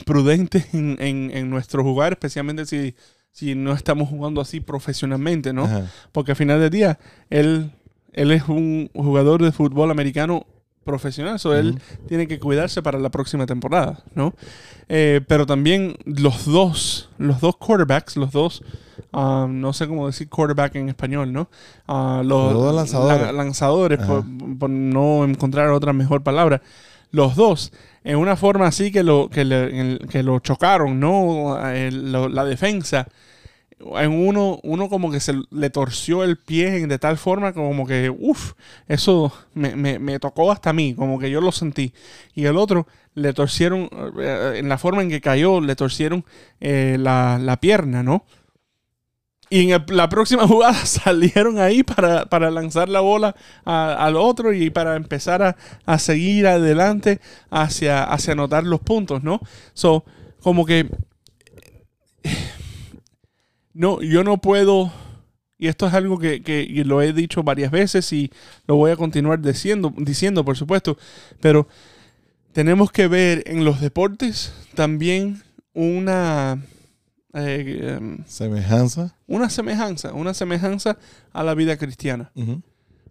[0.06, 2.94] prudentes en, en- en nuestro jugar, especialmente si,
[3.36, 5.66] si no estamos jugando así profesionalmente, ¿no?
[5.66, 5.84] Ajá.
[6.14, 7.70] Porque al final del día, él,
[8.14, 10.46] él es un jugador de fútbol americano
[10.86, 14.34] profesional, so él tiene que cuidarse para la próxima temporada, ¿no?
[14.88, 18.64] Eh, pero también los dos, los dos quarterbacks, los dos,
[19.12, 21.50] ah, no sé cómo decir quarterback en español, ¿no?
[21.88, 23.22] Ah, los Los dos lanzadores.
[23.22, 24.24] la- lanzadores, por,
[24.58, 26.62] por no encontrar otra mejor palabra.
[27.12, 27.74] Los dos,
[28.06, 31.60] en una forma así que lo, que le- que lo chocaron, ¿no?
[31.68, 33.08] El- lo- la defensa
[33.80, 38.10] en uno, uno como que se le torció el pie de tal forma como que,
[38.10, 38.54] uff,
[38.88, 41.94] eso me, me- tocó hasta a mí, como que yo lo sentí.
[42.34, 46.26] Y el otro le torcieron, eh, en la forma en que cayó, le torcieron
[46.62, 48.26] eh, la, la pierna, ¿no?
[49.50, 54.70] Y en la próxima jugada salieron ahí para, para lanzar la bola al otro y
[54.70, 59.40] para empezar a, a seguir adelante hacia, hacia anotar los puntos, ¿no?
[59.74, 60.04] So,
[60.42, 60.90] como que
[63.76, 64.92] no, yo no puedo,
[65.60, 68.32] y esto es algo que, que- lo he dicho varias veces y
[68.68, 70.98] lo voy a continuar diciendo, diciendo, por supuesto,
[71.42, 71.68] pero
[72.54, 76.64] tenemos que ver en los deportes también una,
[77.34, 79.16] eh, em, Semejanza.
[79.28, 80.98] una semejanza, una semejanza
[81.34, 82.32] a la vida cristiana.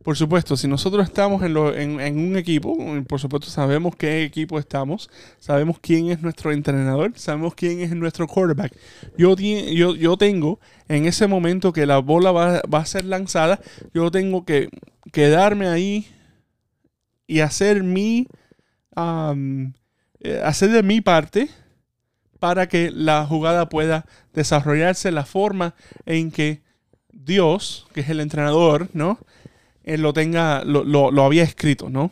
[0.04, 2.76] Por supuesto, si nosotros estamos en, un equipo,
[3.08, 8.26] por supuesto sabemos qué equipo estamos, sabemos quién es nuestro entrenador, sabemos quién es nuestro
[8.26, 8.76] quarterback.
[9.16, 13.58] Yo, yo, yo tengo, en ese momento que la bola va, va a ser lanzada,
[13.94, 14.68] yo tengo que
[15.10, 16.06] quedarme ahí
[17.26, 18.28] y hacer mi,
[18.94, 21.48] eh, hacer de mi parte
[22.38, 26.62] para que la jugada pueda desarrollarse la forma en que
[27.10, 29.18] Dios, que es el entrenador, ¿no?
[29.84, 32.10] Él lo tenga, lo, lo- lo había escrito, ¿no?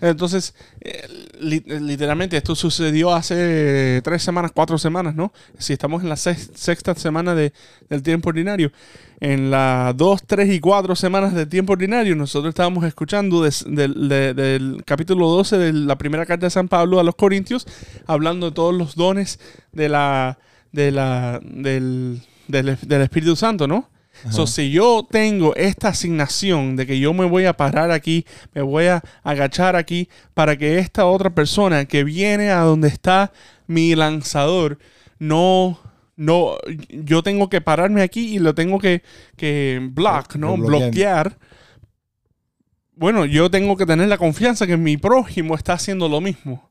[0.00, 1.08] Entonces, eh,
[1.40, 5.32] li- literalmente esto sucedió hace tres semanas, cuatro semanas, ¿no?
[5.58, 7.52] Si estamos en la sex- sexta semana de-
[7.88, 8.70] del tiempo ordinario,
[9.18, 14.82] en las dos, tres y cuatro semanas del tiempo ordinario, nosotros estábamos escuchando de- del
[14.86, 17.66] capítulo 12 de la primera carta de San Pablo a los Corintios,
[18.06, 19.40] hablando de todos los dones
[19.72, 20.38] de la,
[20.70, 23.88] de la, del, del, del Espíritu Santo, ¿no?
[24.28, 28.60] So, si yo tengo esta asignación de que yo me voy a parar aquí, me
[28.60, 33.32] voy a agachar aquí para que esta otra persona que viene a donde está
[33.66, 34.78] mi lanzador
[35.18, 35.78] no
[36.16, 36.56] no
[36.90, 39.02] yo tengo que pararme aquí y lo tengo que
[39.36, 40.56] que block, ¿no?
[40.56, 40.90] Que bloquear.
[40.90, 41.38] bloquear.
[42.94, 46.70] Bueno, yo tengo que tener la confianza que mi prójimo está haciendo lo mismo.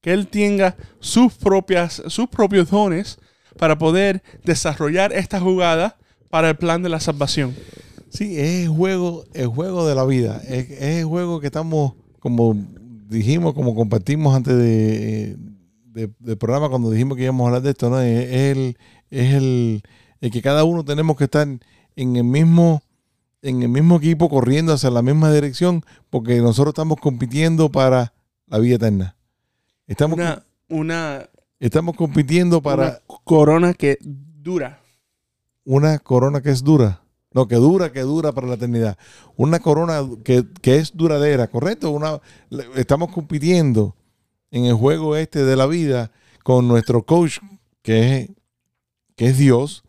[0.00, 3.18] Que él tenga sus propias sus propios dones
[3.58, 5.98] para poder desarrollar esta jugada
[6.30, 7.54] para el plan de la salvación.
[8.08, 10.40] Sí, es el juego, el juego de la vida.
[10.46, 12.54] Es, es el juego que estamos, como
[13.08, 15.36] dijimos, como compartimos antes de,
[15.92, 18.00] de- del programa, cuando dijimos que íbamos a hablar de esto, ¿no?
[18.00, 18.76] Es, el,
[19.10, 19.82] es el,
[20.20, 21.46] el que cada uno tenemos que estar
[21.96, 22.82] en el mismo
[23.42, 28.12] en el mismo equipo corriendo hacia la misma dirección porque nosotros estamos compitiendo para
[28.46, 29.16] la vida eterna.
[29.86, 31.28] Estamos, Una, una,
[31.60, 34.80] estamos compitiendo para una corona que dura.
[35.66, 37.02] Una corona que es dura.
[37.34, 38.96] No, que dura, que dura para la eternidad.
[39.36, 41.90] Una corona que, que es duradera, ¿correcto?
[41.90, 42.18] Una,
[42.76, 43.94] estamos compitiendo
[44.50, 46.10] en el juego este de la vida
[46.42, 47.40] con nuestro coach,
[47.82, 48.30] que es,
[49.16, 49.84] que es Dios,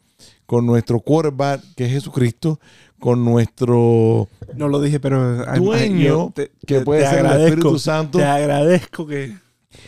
[0.45, 2.59] con nuestro quarterback, que es Jesucristo,
[2.99, 7.79] con nuestro No lo dije, pero Dueño te- que puede te ser el agradezco, Espíritu
[7.79, 8.17] Santo.
[8.17, 9.37] Te agradezco que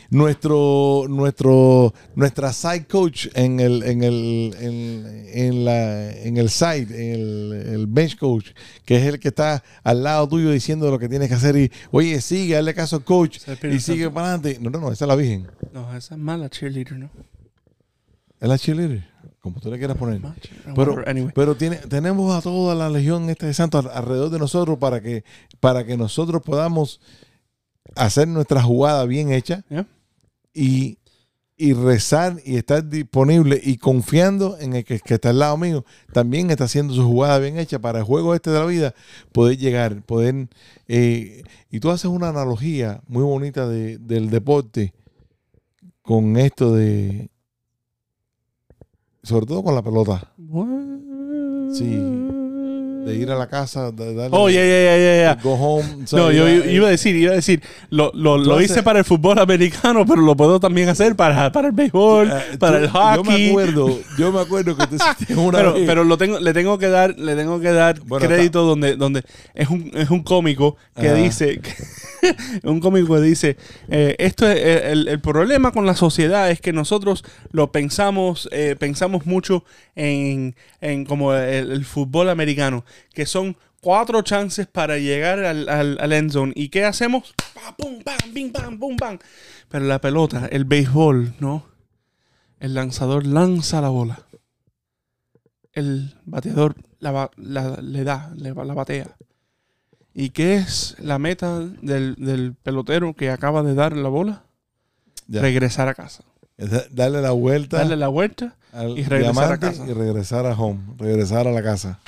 [0.09, 6.87] nuestro, nuestro, nuestra side coach en el, en el, en, en la, en el side,
[6.89, 8.51] en el, el bench coach,
[8.85, 11.71] que es el que está al lado tuyo diciendo lo que tienes que hacer y,
[11.91, 13.39] oye, sigue, hazle caso al coach
[13.75, 14.57] y sigue para adelante.
[14.61, 15.47] No, no, no, esa es la Virgen.
[15.73, 17.09] No, esa es mala cheerleader, ¿no?
[18.39, 19.05] Es la cheerleader,
[19.41, 20.21] como tú le quieras poner.
[20.75, 20.95] Pero,
[21.33, 25.01] pero tiene, tenemos a toda la legión este de santos al- alrededor de nosotros para
[25.01, 25.23] que,
[25.59, 27.01] para que nosotros podamos
[27.95, 29.87] hacer nuestra jugada bien hecha Yeah.
[30.53, 30.97] y,
[31.57, 35.83] y rezar y estar disponible y confiando en el que, que está al lado mío,
[36.13, 38.93] también está haciendo su jugada bien hecha para el juego este de la vida,
[39.33, 40.47] poder llegar, poder...
[40.87, 44.93] eh, y tú haces una analogía muy bonita de- del deporte
[46.01, 47.29] con esto de...
[49.21, 50.31] Sobre todo con la pelota.
[51.73, 52.28] Sí,
[53.05, 55.35] de ir a la casa, de darle Oh, ya, ya, ya, ya.
[55.41, 56.03] go home.
[56.03, 58.83] o sea, No, yo a- iba a decir, iba a decir, lo, lo, lo hice
[58.83, 62.77] para el fútbol americano, pero lo puedo también hacer para, para el béisbol, Eh, para
[62.79, 63.15] tú- el hockey.
[63.15, 65.83] Yo me acuerdo, yo me acuerdo que tú hiciste una pero, vez.
[65.85, 69.23] pero lo tengo, le tengo que dar, le tengo que dar Bueno, crédito donde, donde
[69.53, 71.15] es un, es un cómico que Ajá.
[71.15, 71.61] dice,
[72.63, 73.57] un cómico que dice,
[73.89, 78.75] eh, esto es eh, el, problema con la sociedad es que nosotros lo pensamos, eh,
[78.77, 79.63] pensamos mucho
[79.95, 86.13] en, en como el, fútbol americano, que son cuatro chances para llegar al, al, al
[86.13, 86.53] end zone.
[86.55, 87.33] ¿Y qué hacemos?
[87.77, 89.19] Pum, pam, bim, pam, pum, pam.
[89.69, 91.65] Pero la pelota, el béisbol, ¿no?
[92.59, 94.25] El lanzador lanza la bola
[95.79, 99.15] el bateador le da, le, la batea.
[100.13, 104.43] ¿Y qué es la meta del, del pelotero que acaba de dar la bola?
[105.27, 105.41] Ya.
[105.41, 106.23] Regresar a casa.
[106.57, 108.55] Es darle la vuelta Darle la vuelta.
[108.95, 109.85] y regresar a casa.
[109.87, 111.99] y regresar a home, regresar a la casa.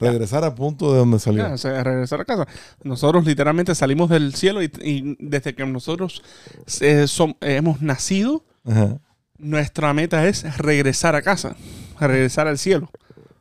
[0.00, 1.46] Regresar al punto de donde salió.
[1.46, 2.48] ya, o sea, regresar a casa.
[2.82, 6.24] Nosotros literalmente salimos del cielo y, y desde que nosotros
[6.80, 8.98] eh, eh, hemos nacido, Ajá.
[9.38, 11.54] nuestra meta es regresar a casa,
[12.00, 12.90] regresar al cielo.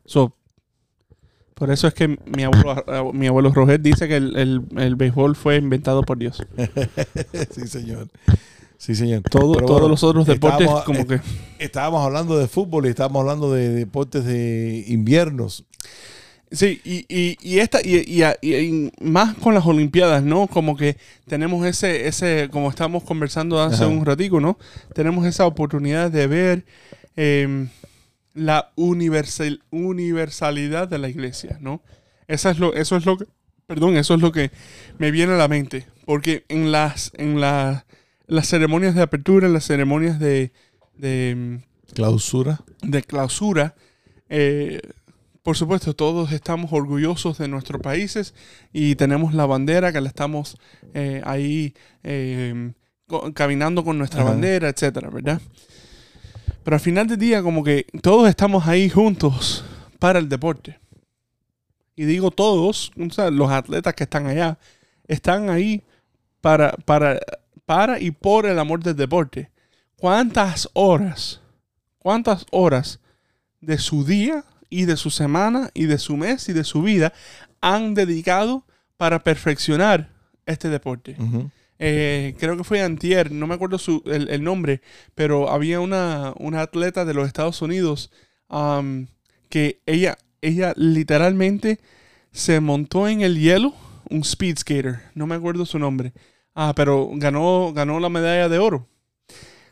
[0.05, 0.35] So,
[1.61, 4.95] por eso es que mi abuelo, eh, mi abuelo Roger dice que el, el- el
[4.95, 6.41] béisbol fue inventado por Dios.
[7.51, 8.07] sí, señor.
[8.79, 9.21] Sí, señor.
[9.29, 11.19] Todo- todos bueno, los otros deportes como eh, que...
[11.59, 15.63] Estábamos hablando de fútbol y estábamos hablando de deportes de inviernos.
[16.51, 20.47] Sí, y, y, y esta, y, y- más con las Olimpiadas, ¿no?
[20.47, 20.97] Como que
[21.27, 23.87] tenemos ese, ese, como estábamos conversando hace Ajá.
[23.93, 24.57] un ratico, ¿no?
[24.95, 26.65] Tenemos esa oportunidad de ver
[27.15, 27.69] em,
[28.33, 31.81] la universal, universalidad de la iglesia, ¿no?
[32.27, 33.25] Esa es lo, eso es lo que,
[33.67, 34.51] perdón, eso es lo que
[34.97, 35.87] me viene a la mente.
[36.05, 37.85] Porque en las, en la-
[38.27, 40.51] las ceremonias de apertura, en las ceremonias de,
[40.97, 41.61] de em,
[41.93, 42.61] Clausura.
[42.81, 43.75] de clausura,
[44.29, 44.79] eh,
[45.43, 48.33] por supuesto, todos estamos orgullosos de nuestros países
[48.71, 50.55] y tenemos la bandera que la estamos
[50.93, 51.73] eh, ahí
[52.03, 52.71] eh,
[53.33, 54.31] caminando con nuestra Ajá.
[54.31, 55.41] bandera, etcétera, ¿verdad?
[56.63, 59.63] Pero al final del día, como que todos estamos ahí juntos
[59.99, 60.79] para el deporte.
[61.95, 64.57] Y digo todos, los atletas que están allá,
[65.07, 65.83] están ahí
[66.39, 67.19] para, para,
[67.65, 69.49] para y por el amor del deporte.
[69.97, 71.41] ¿Cuántas horas,
[71.99, 72.99] cuántas horas
[73.59, 77.13] de su día y de su semana y de su mes y de su vida
[77.59, 78.63] han dedicado
[78.97, 80.09] para perfeccionar
[80.45, 81.17] este deporte?
[81.83, 84.81] Eh, creo que fue Antier, no me acuerdo su, el, el nombre,
[85.15, 88.11] pero había una, una atleta de los Estados Unidos
[88.49, 89.07] am,
[89.49, 91.79] que ella, ella literalmente
[92.31, 93.73] se montó en el hielo,
[94.11, 96.13] un speed skater, no me acuerdo su nombre,
[96.53, 98.87] ah, pero ganó, ganó la medalla de oro.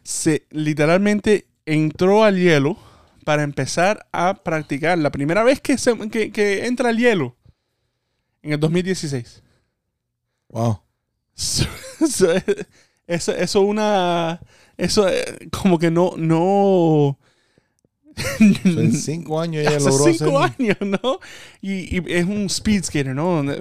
[0.02, 2.76] Se literalmente entró al hielo
[3.24, 4.98] para empezar a practicar.
[4.98, 7.36] La primera vez que, se, que, que entra al hielo,
[8.42, 9.44] en el 2016.
[10.50, 10.82] Wow.
[12.00, 12.28] Eso,
[13.08, 14.40] eso, eso una.
[14.78, 16.14] Eso eh, como que no.
[16.18, 17.18] no
[18.40, 21.20] En cinco años ella hace logró cinco hacer años, ¿no?
[21.62, 23.50] Y, y es un speed skater, ¿no?
[23.52, 23.56] Eh,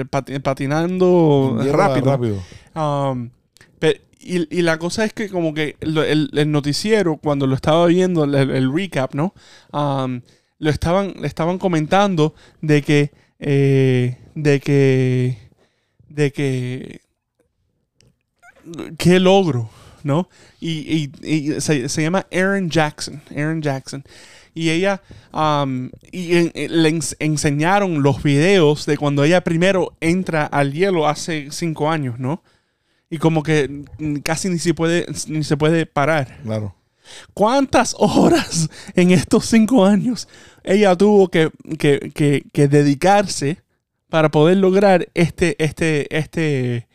[0.00, 2.06] eh, pati- patinando rápido.
[2.06, 2.42] rápido.
[2.74, 3.30] Um,
[3.78, 7.54] pe- y, y la cosa es que como que lo- el, el noticiero, cuando lo
[7.54, 9.34] estaba viendo, el, el recap, ¿no?
[9.72, 10.20] Um,
[10.58, 15.38] lo estaban, le estaban comentando de que, eh, de que,
[16.08, 17.00] de que,
[18.98, 19.70] qué logro,
[20.02, 20.28] ¿no?
[20.60, 24.04] Y, y- y se, se llama Aaron Jackson, Aaron Jackson.
[24.56, 25.02] Y ella,
[25.32, 31.08] um, y en- le ens- enseñaron los videos de cuando ella primero entra al hielo
[31.08, 32.42] hace cinco años, ¿no?
[33.10, 33.84] Y como que
[34.22, 36.38] casi ni se puede, ni se puede parar.
[36.44, 36.74] Claro.
[37.34, 40.28] ¿Cuántas horas en estos cinco años
[40.62, 43.58] ella tuvo que, que- que- que dedicarse
[44.08, 46.86] para poder lograr este, este, este,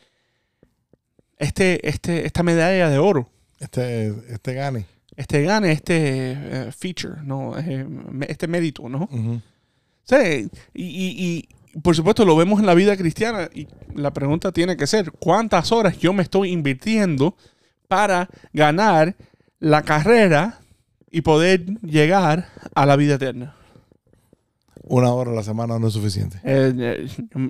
[1.40, 3.30] este, este, esta medalla de oro.
[3.60, 4.86] Este, este gane.
[5.16, 7.58] Este gane, este eh, feature, ¿no?
[7.58, 7.86] Eh,
[8.28, 9.10] este mérito, ¿no?
[10.04, 14.52] Sí, y, y- y, por supuesto lo vemos en la vida cristiana y la pregunta
[14.52, 17.36] tiene que ser, ¿cuántas horas yo me estoy invirtiendo
[17.88, 19.16] para ganar
[19.60, 20.62] la carrera
[21.12, 23.56] y poder llegar a la vida eterna?
[24.90, 26.40] Una hora a la semana no es suficiente.
[26.44, 27.08] Eh, eh,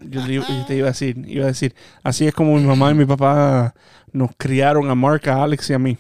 [0.10, 1.74] yo, te iba- yo te iba a decir, iba a decir,
[2.04, 3.74] así es como mi mamá y mi papá
[4.12, 5.98] nos criaron a Mark, a Alex y a mí.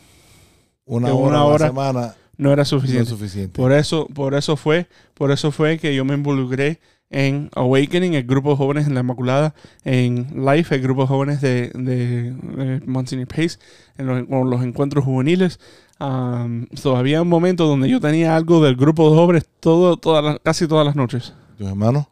[0.85, 3.09] Una hora una a hora la semana No era no es suficiente.
[3.09, 3.55] suficiente.
[3.55, 6.79] Por eso, por eso fue, por eso fue que yo me involucré
[7.11, 11.41] en Awakening, el grupo de jóvenes en la Inmaculada, en Life, el grupo de jóvenes
[11.41, 13.57] de, de, eh, Monsignor Pace,
[13.97, 15.59] en los, con los encuentros juveniles.
[15.99, 20.39] Um, so, había un momento donde yo tenía algo del grupo de jóvenes todo, todas
[20.43, 21.33] casi todas las noches.
[21.57, 22.05] Tus hermanos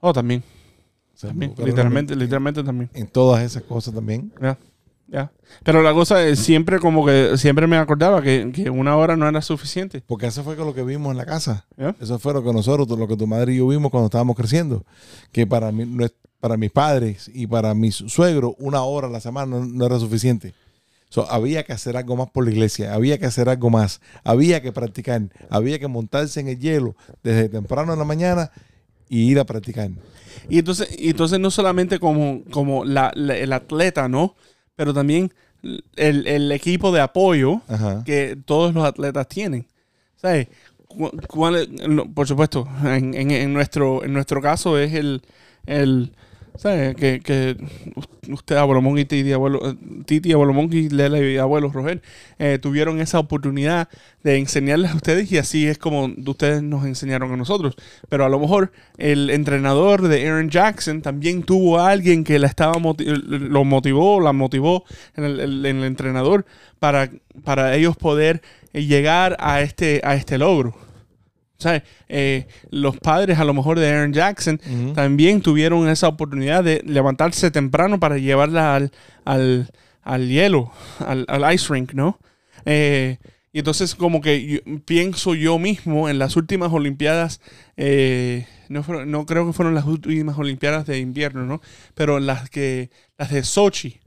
[0.00, 0.42] Oh, también,
[1.14, 2.88] se también, literalmente, en- literalmente también.
[2.94, 4.32] En todas esas cosas también.
[4.40, 5.30] Ya.
[5.64, 9.28] Pero la cosa es siempre como que siempre me acordaba que, que una hora no
[9.28, 10.02] era suficiente.
[10.06, 11.66] Porque eso fue con lo que vimos en la casa.
[12.00, 14.84] Eso fue lo que nosotros, lo que tu madre y yo vimos cuando estábamos creciendo.
[15.32, 19.20] Que para, mí, nues- para mis padres y para mis suegros, una hora a la
[19.20, 20.54] semana no, no era suficiente.
[21.10, 24.62] So, había que hacer algo más por la iglesia, había que hacer algo más, había
[24.62, 28.50] que practicar, había que montarse en el hielo desde temprano en la mañana
[29.08, 29.90] y ir a practicar.
[30.48, 34.36] Y entonces, y entonces no solamente como, como la- la- el atleta, ¿no?
[34.76, 35.32] Pero también
[35.96, 38.02] el, el equipo de apoyo Ajá.
[38.04, 39.66] que todos los atletas tienen.
[40.16, 40.46] ¿Sabes?
[40.86, 41.68] Cu- cuál
[42.14, 45.22] por supuesto, en, en- en nuestro, en nuestro caso es el,
[45.66, 46.12] el
[46.94, 47.56] Que, que
[48.30, 49.74] usted, abuelo Mongi, Titi, abuelo, eh,
[50.04, 52.02] Titi, abuelo Mongi, Lela y abuelo Roger,
[52.38, 53.88] eh, tuvieron esa oportunidad
[54.22, 57.76] de enseñarles a ustedes y así es como ustedes nos enseñaron a nosotros.
[58.08, 62.46] Pero a lo mejor el entrenador de Aaron Jackson también tuvo a alguien que la
[62.46, 64.84] estaba moti- lo motivó, la motivó
[65.16, 66.44] en el, en el entrenador
[66.78, 67.10] para,
[67.44, 68.42] para ellos poder
[68.74, 70.89] llegar a este, a este logro.
[71.60, 71.82] ¿Sabes?
[72.08, 74.58] Eh, los padres a lo mejor de Aaron Jackson
[74.94, 78.92] también tuvieron esa oportunidad de levantarse temprano para llevarla al,
[79.24, 79.70] al,
[80.02, 80.72] al hielo,
[81.06, 82.18] al, al ice rink, ¿no?
[82.64, 83.18] Eh,
[83.52, 87.40] y entonces como que yo- pienso yo mismo en las últimas Olimpiadas,
[87.76, 91.60] eh, no, fueron- no creo que fueron las últimas Olimpiadas de invierno, ¿no?
[91.94, 93.99] Pero las, que, las de Sochi,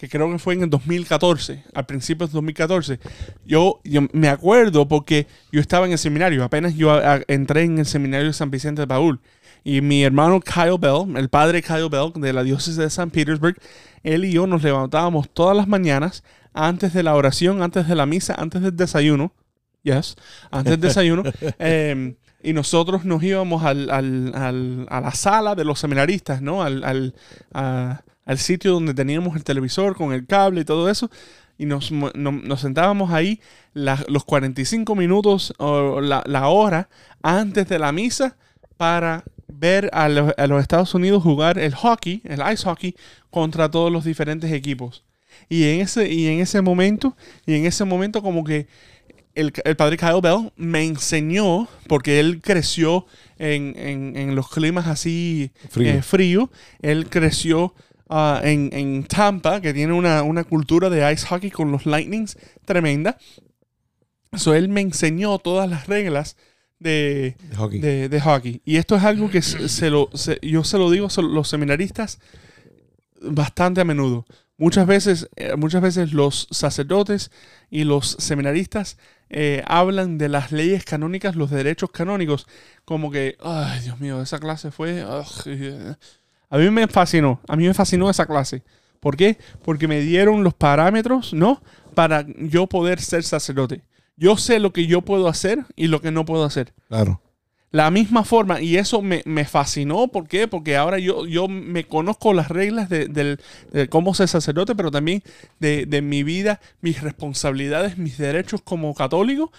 [0.00, 2.98] que creo que fue en el 2014, al principio del 2014.
[3.44, 7.64] Yo, yo me acuerdo porque yo estaba en el seminario, apenas yo a- a- entré
[7.64, 9.20] en el seminario de San Vicente de Paul.
[9.62, 13.56] Y mi hermano Kyle Bell, el padre Kyle Bell de la diócesis de San Petersburg,
[14.02, 16.24] él y yo nos levantábamos todas las mañanas
[16.54, 19.34] antes de la oración, antes de la misa, antes del desayuno.
[19.82, 20.16] Yes,
[20.50, 21.24] antes del desayuno.
[21.58, 26.62] em, y nosotros nos íbamos al, al- al- a la sala de los seminaristas, ¿no?
[26.62, 27.14] Al, al-
[27.52, 28.00] a-
[28.30, 31.10] al sitio donde teníamos el televisor con el cable y todo eso.
[31.58, 33.40] Y nos, no- nos sentábamos ahí
[33.74, 36.88] la- los 45 minutos o la, la hora
[37.22, 38.36] antes de la misa
[38.76, 42.94] para ver a los, a los Estados Unidos jugar el hockey, el ice hockey,
[43.30, 45.02] contra todos los diferentes equipos.
[45.48, 47.16] Y en ese, y en ese momento,
[47.46, 48.68] y en ese momento como que
[49.34, 53.06] el, el padre Kyle Bell me enseñó, porque él creció
[53.38, 55.90] en, en- en los climas así Frío.
[55.92, 56.50] eh, frío.
[56.80, 57.74] Él creció
[58.10, 62.36] ah, en, en Tampa, que tiene una, una cultura de ice hockey con los Lightnings
[62.66, 63.16] tremenda.
[64.36, 66.36] So, él me enseñó todas las reglas
[66.78, 67.80] de, De hockey.
[67.80, 68.62] de, de hockey.
[68.64, 71.48] Y esto es algo que se, se lo, se- yo se lo digo a los
[71.48, 72.20] seminaristas
[73.22, 74.24] bastante a menudo.
[74.56, 77.30] Muchas veces, eh, muchas veces los sacerdotes
[77.70, 78.98] y los seminaristas
[79.30, 82.46] eh, hablan de las leyes canónicas, los derechos canónicos,
[82.84, 85.04] como que, ay, Dios mío, esa clase fue...
[85.04, 85.94] ugh, eh".
[86.50, 88.62] A mí me fascinó, a mí me fascinó esa clase.
[89.00, 89.38] ¿Por qué?
[89.62, 91.62] Porque me dieron los parámetros, ¿no?
[91.94, 93.82] Para yo poder ser sacerdote.
[94.16, 96.74] Yo sé lo que yo puedo hacer y lo que no puedo hacer.
[96.88, 97.22] Claro.
[97.72, 100.48] La misma forma, y eso me, me fascinó, ¿por qué?
[100.48, 103.38] Porque ahora yo, yo me conozco las reglas de, del-
[103.72, 105.22] de cómo ser sacerdote, pero también
[105.60, 109.52] de, de mi vida, mis responsabilidades, mis derechos como católico.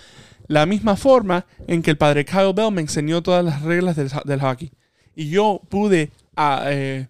[0.48, 4.12] La misma forma en que el padre Kyle Bell me enseñó todas las reglas del,
[4.26, 4.72] del hockey.
[5.16, 7.08] Y yo pude ah, eh,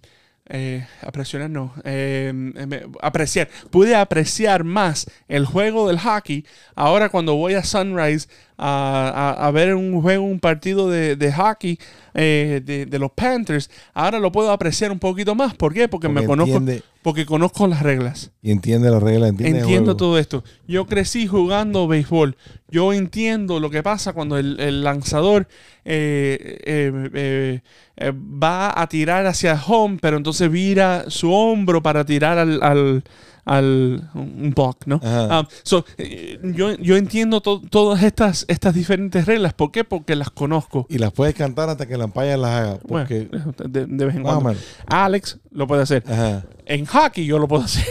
[0.54, 6.46] eh, apreciar, no, eh, me- apreciar, pude apreciar más el juego del hockey
[6.76, 11.32] ahora cuando voy a Sunrise a, a- a ver un juego, un partido de, de
[11.34, 11.80] hockey
[12.14, 15.54] eh, de, de los Panthers, ahora lo puedo apreciar un poquito más.
[15.56, 15.88] ¿Por qué?
[15.88, 16.66] Porque, me conozco,
[17.02, 18.32] porque conozco las reglas.
[18.42, 19.98] Y entiende las reglas, entiende el Entiendo juego.
[19.98, 20.44] todo esto.
[20.68, 22.36] Yo crecí jugando béisbol.
[22.70, 25.48] Yo entiendo lo que pasa cuando el, el lanzador
[25.84, 27.60] eh, eh, eh,
[27.98, 33.04] eh, va a tirar hacia home, pero entonces vira su hombro para tirar al, al-
[33.46, 34.98] al un buck, ¿no?
[34.98, 39.54] Um, so, eh, yo, yo entiendo to- todas estas, estas diferentes reglas.
[39.54, 39.84] ¿Por qué?
[39.84, 40.86] Porque las conozco.
[40.90, 42.80] Y las puedes cantar hasta que la ampalla las haga.
[42.88, 43.30] Bueno, Porque,
[43.70, 44.54] de, de vez en cuando.
[44.88, 46.04] Alex lo puede hacer.
[46.08, 46.46] Ajá.
[46.66, 47.86] En hockey yo lo puedo hacer.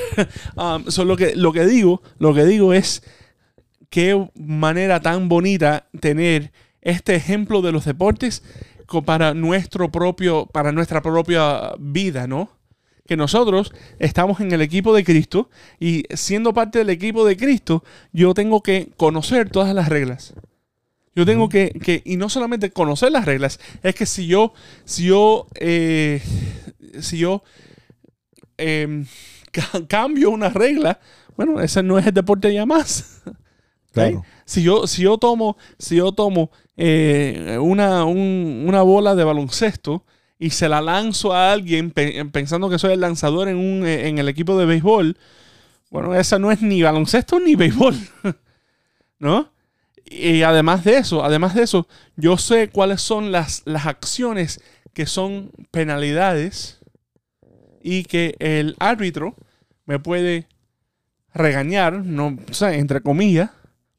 [0.56, 3.02] Um, so, lo, que, lo que digo, lo que digo es
[3.90, 8.42] qué manera tan bonita tener este ejemplo de los deportes
[9.04, 12.50] para nuestro propio, para nuestra propia vida, ¿no?
[13.10, 15.50] Que nosotros estamos en el equipo de Cristo
[15.80, 17.82] y siendo parte del equipo de Cristo,
[18.12, 20.32] yo tengo que conocer todas las reglas.
[21.16, 24.52] Yo tengo que, que- y no solamente conocer las reglas, es que si yo,
[24.84, 26.22] si yo, eh,
[27.00, 27.42] si yo
[28.58, 29.06] em,
[29.50, 31.00] ca- cambio una regla,
[31.36, 33.22] bueno, ese no es el deporte ya más.
[34.44, 40.04] Si yo, si yo tomo, si yo tomo eh, una, un- una bola de baloncesto
[40.40, 44.08] y se la lanzo a alguien pe- pensando que soy el lanzador en, un, eh,
[44.08, 45.16] en el equipo de béisbol,
[45.90, 47.94] bueno, esa no es ni baloncesto ni béisbol.
[49.20, 49.52] ¿No?
[50.06, 51.86] Y además de eso, además de eso,
[52.16, 54.60] yo sé cuáles son las, las acciones
[54.92, 56.80] que son penalidades
[57.82, 59.36] y que el árbitro
[59.86, 60.46] me puede
[61.32, 63.50] regañar, no, o entre comillas,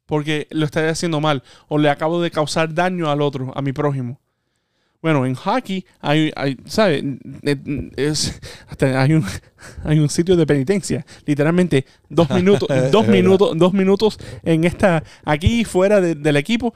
[0.06, 3.72] porque lo estoy haciendo mal o le acabo de causar daño al otro, a mi
[3.72, 4.20] prójimo.
[5.02, 7.04] Bueno, en hockey hay, hay ¿sabes?
[7.96, 9.26] Es, hasta hay un,
[9.84, 11.06] hay un sitio de penitencia.
[11.26, 16.68] Literalmente, dos minutos, dos minutos, dos minutos en esta, aquí fuera de- del equipo.
[16.68, 16.74] O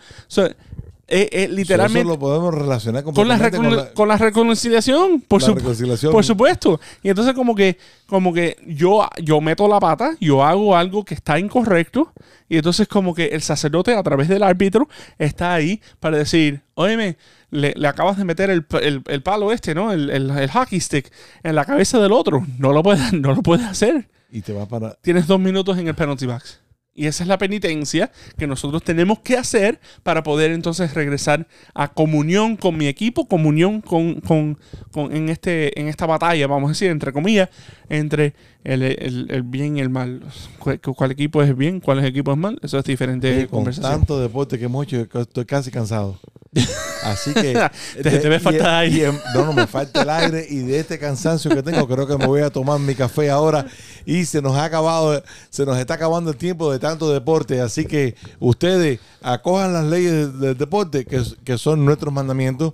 [1.08, 5.42] eh, eh, Eso literalmente lo podemos relacionar con la, completamente recon- con la reconciliación, por
[5.42, 5.68] la supuesto.
[5.70, 6.12] reconciliación.
[6.12, 6.80] Por supuesto.
[7.04, 7.78] Y entonces como que,
[8.08, 12.12] como que yo, yo meto la pata, yo hago algo que está incorrecto,
[12.50, 14.88] y entonces como que el sacerdote a través del árbitro
[15.20, 17.18] está ahí para decir, óyeme,
[17.52, 19.92] le, le acabas de meter el, el- el palo este, ¿no?
[19.92, 21.12] El, el- el hockey stick
[21.44, 22.46] en la cabeza del otro.
[22.58, 24.08] No lo puedes, no lo puedes hacer.
[24.32, 24.96] Y te va para...
[25.02, 26.60] Tienes dos minutos en el penalty box.
[26.98, 31.90] Y esa es la penitencia que nosotros tenemos que hacer para poder entonces regresar a
[31.90, 34.58] comunión con mi equipo, comunión con, con-
[34.92, 37.50] con- en, este, en esta batalla, vamos a decir, entre comillas,
[37.90, 38.34] entre
[38.64, 40.22] el, el- el bien y el mal.
[40.58, 41.82] ¿Cuál, cuál equipo es bien?
[41.82, 42.58] ¿Cuál equipo es mal?
[42.64, 43.92] Eso es diferente Oye, con conversación.
[43.92, 46.18] tanto deporte que hemos hecho, estoy casi cansado.
[47.06, 47.54] Así que...
[48.04, 48.98] Te- te ves falta aire.
[48.98, 52.06] y en- no, no, me falta el aire y de este cansancio que tengo, creo
[52.08, 53.66] que me voy a tomar mi café ahora
[54.06, 57.62] y se nos ha acabado, se nos está acabando el tiempo de tanto deporte.
[57.62, 62.74] Así que ustedes acojan las leyes del, deporte, que, que son nuestros mandamientos,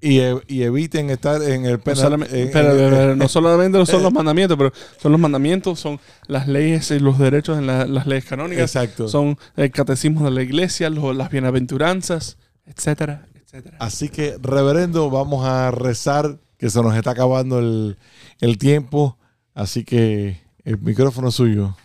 [0.00, 2.02] y, e- y eviten estar en el No penal.
[2.02, 5.98] solamente, en- pero- en- pero no solamente son los mandamientos, pero son los mandamientos, son
[6.26, 8.64] las leyes y los derechos en la- las leyes canónicas.
[8.76, 9.08] Exacto.
[9.08, 12.36] Son el catecismo de la iglesia, lo- las bienaventuranzas,
[12.66, 13.26] etcétera,
[13.58, 13.76] etcétera.
[13.80, 17.96] Así que, reverendo, vamos a rezar, que se nos está acabando el,
[18.40, 19.16] el tiempo.
[19.54, 21.76] Así que el micrófono es suyo.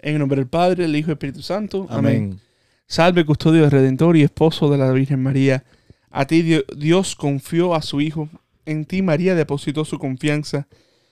[0.00, 1.86] En el nombre del Padre, del Hijo y del Espíritu Santo.
[1.90, 2.16] Amén.
[2.16, 2.40] Amén.
[2.86, 5.64] Salve, custodio redentor y esposo de la Virgen María.
[6.10, 8.28] A ti Dio- Dios confió a su Hijo.
[8.64, 10.66] En ti María depositó su confianza.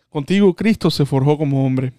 [0.08, 1.92] Contigo Cristo se forjó como hombre.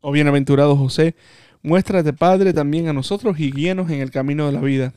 [0.00, 1.16] Oh bienaventurado José,
[1.62, 4.94] muéstrate Padre también a nosotros y guíanos en el camino de la vida.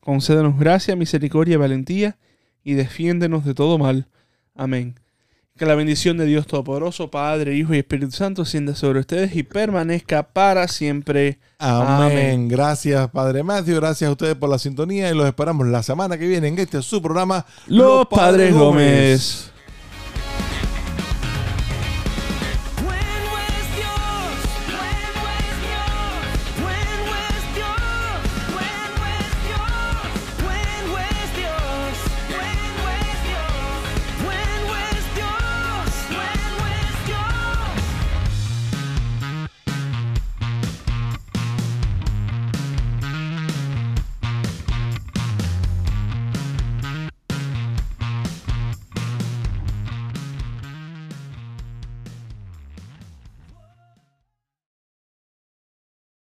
[0.00, 2.16] Concédenos gracia, misericordia y valentía
[2.64, 4.06] y defiéndenos de todo mal.
[4.54, 4.94] Amén.
[5.56, 9.42] Que la bendición de Dios Todopoderoso, Padre, Hijo y Espíritu Santo, sienda sobre ustedes y
[9.42, 11.38] permanezca para siempre.
[11.58, 12.12] Amén.
[12.12, 12.48] Amén.
[12.48, 13.76] Gracias, Padre Matthew.
[13.76, 16.80] Gracias a ustedes por la sintonía y los esperamos la semana que viene en este
[16.80, 19.50] su programa, Los Padres Gómez.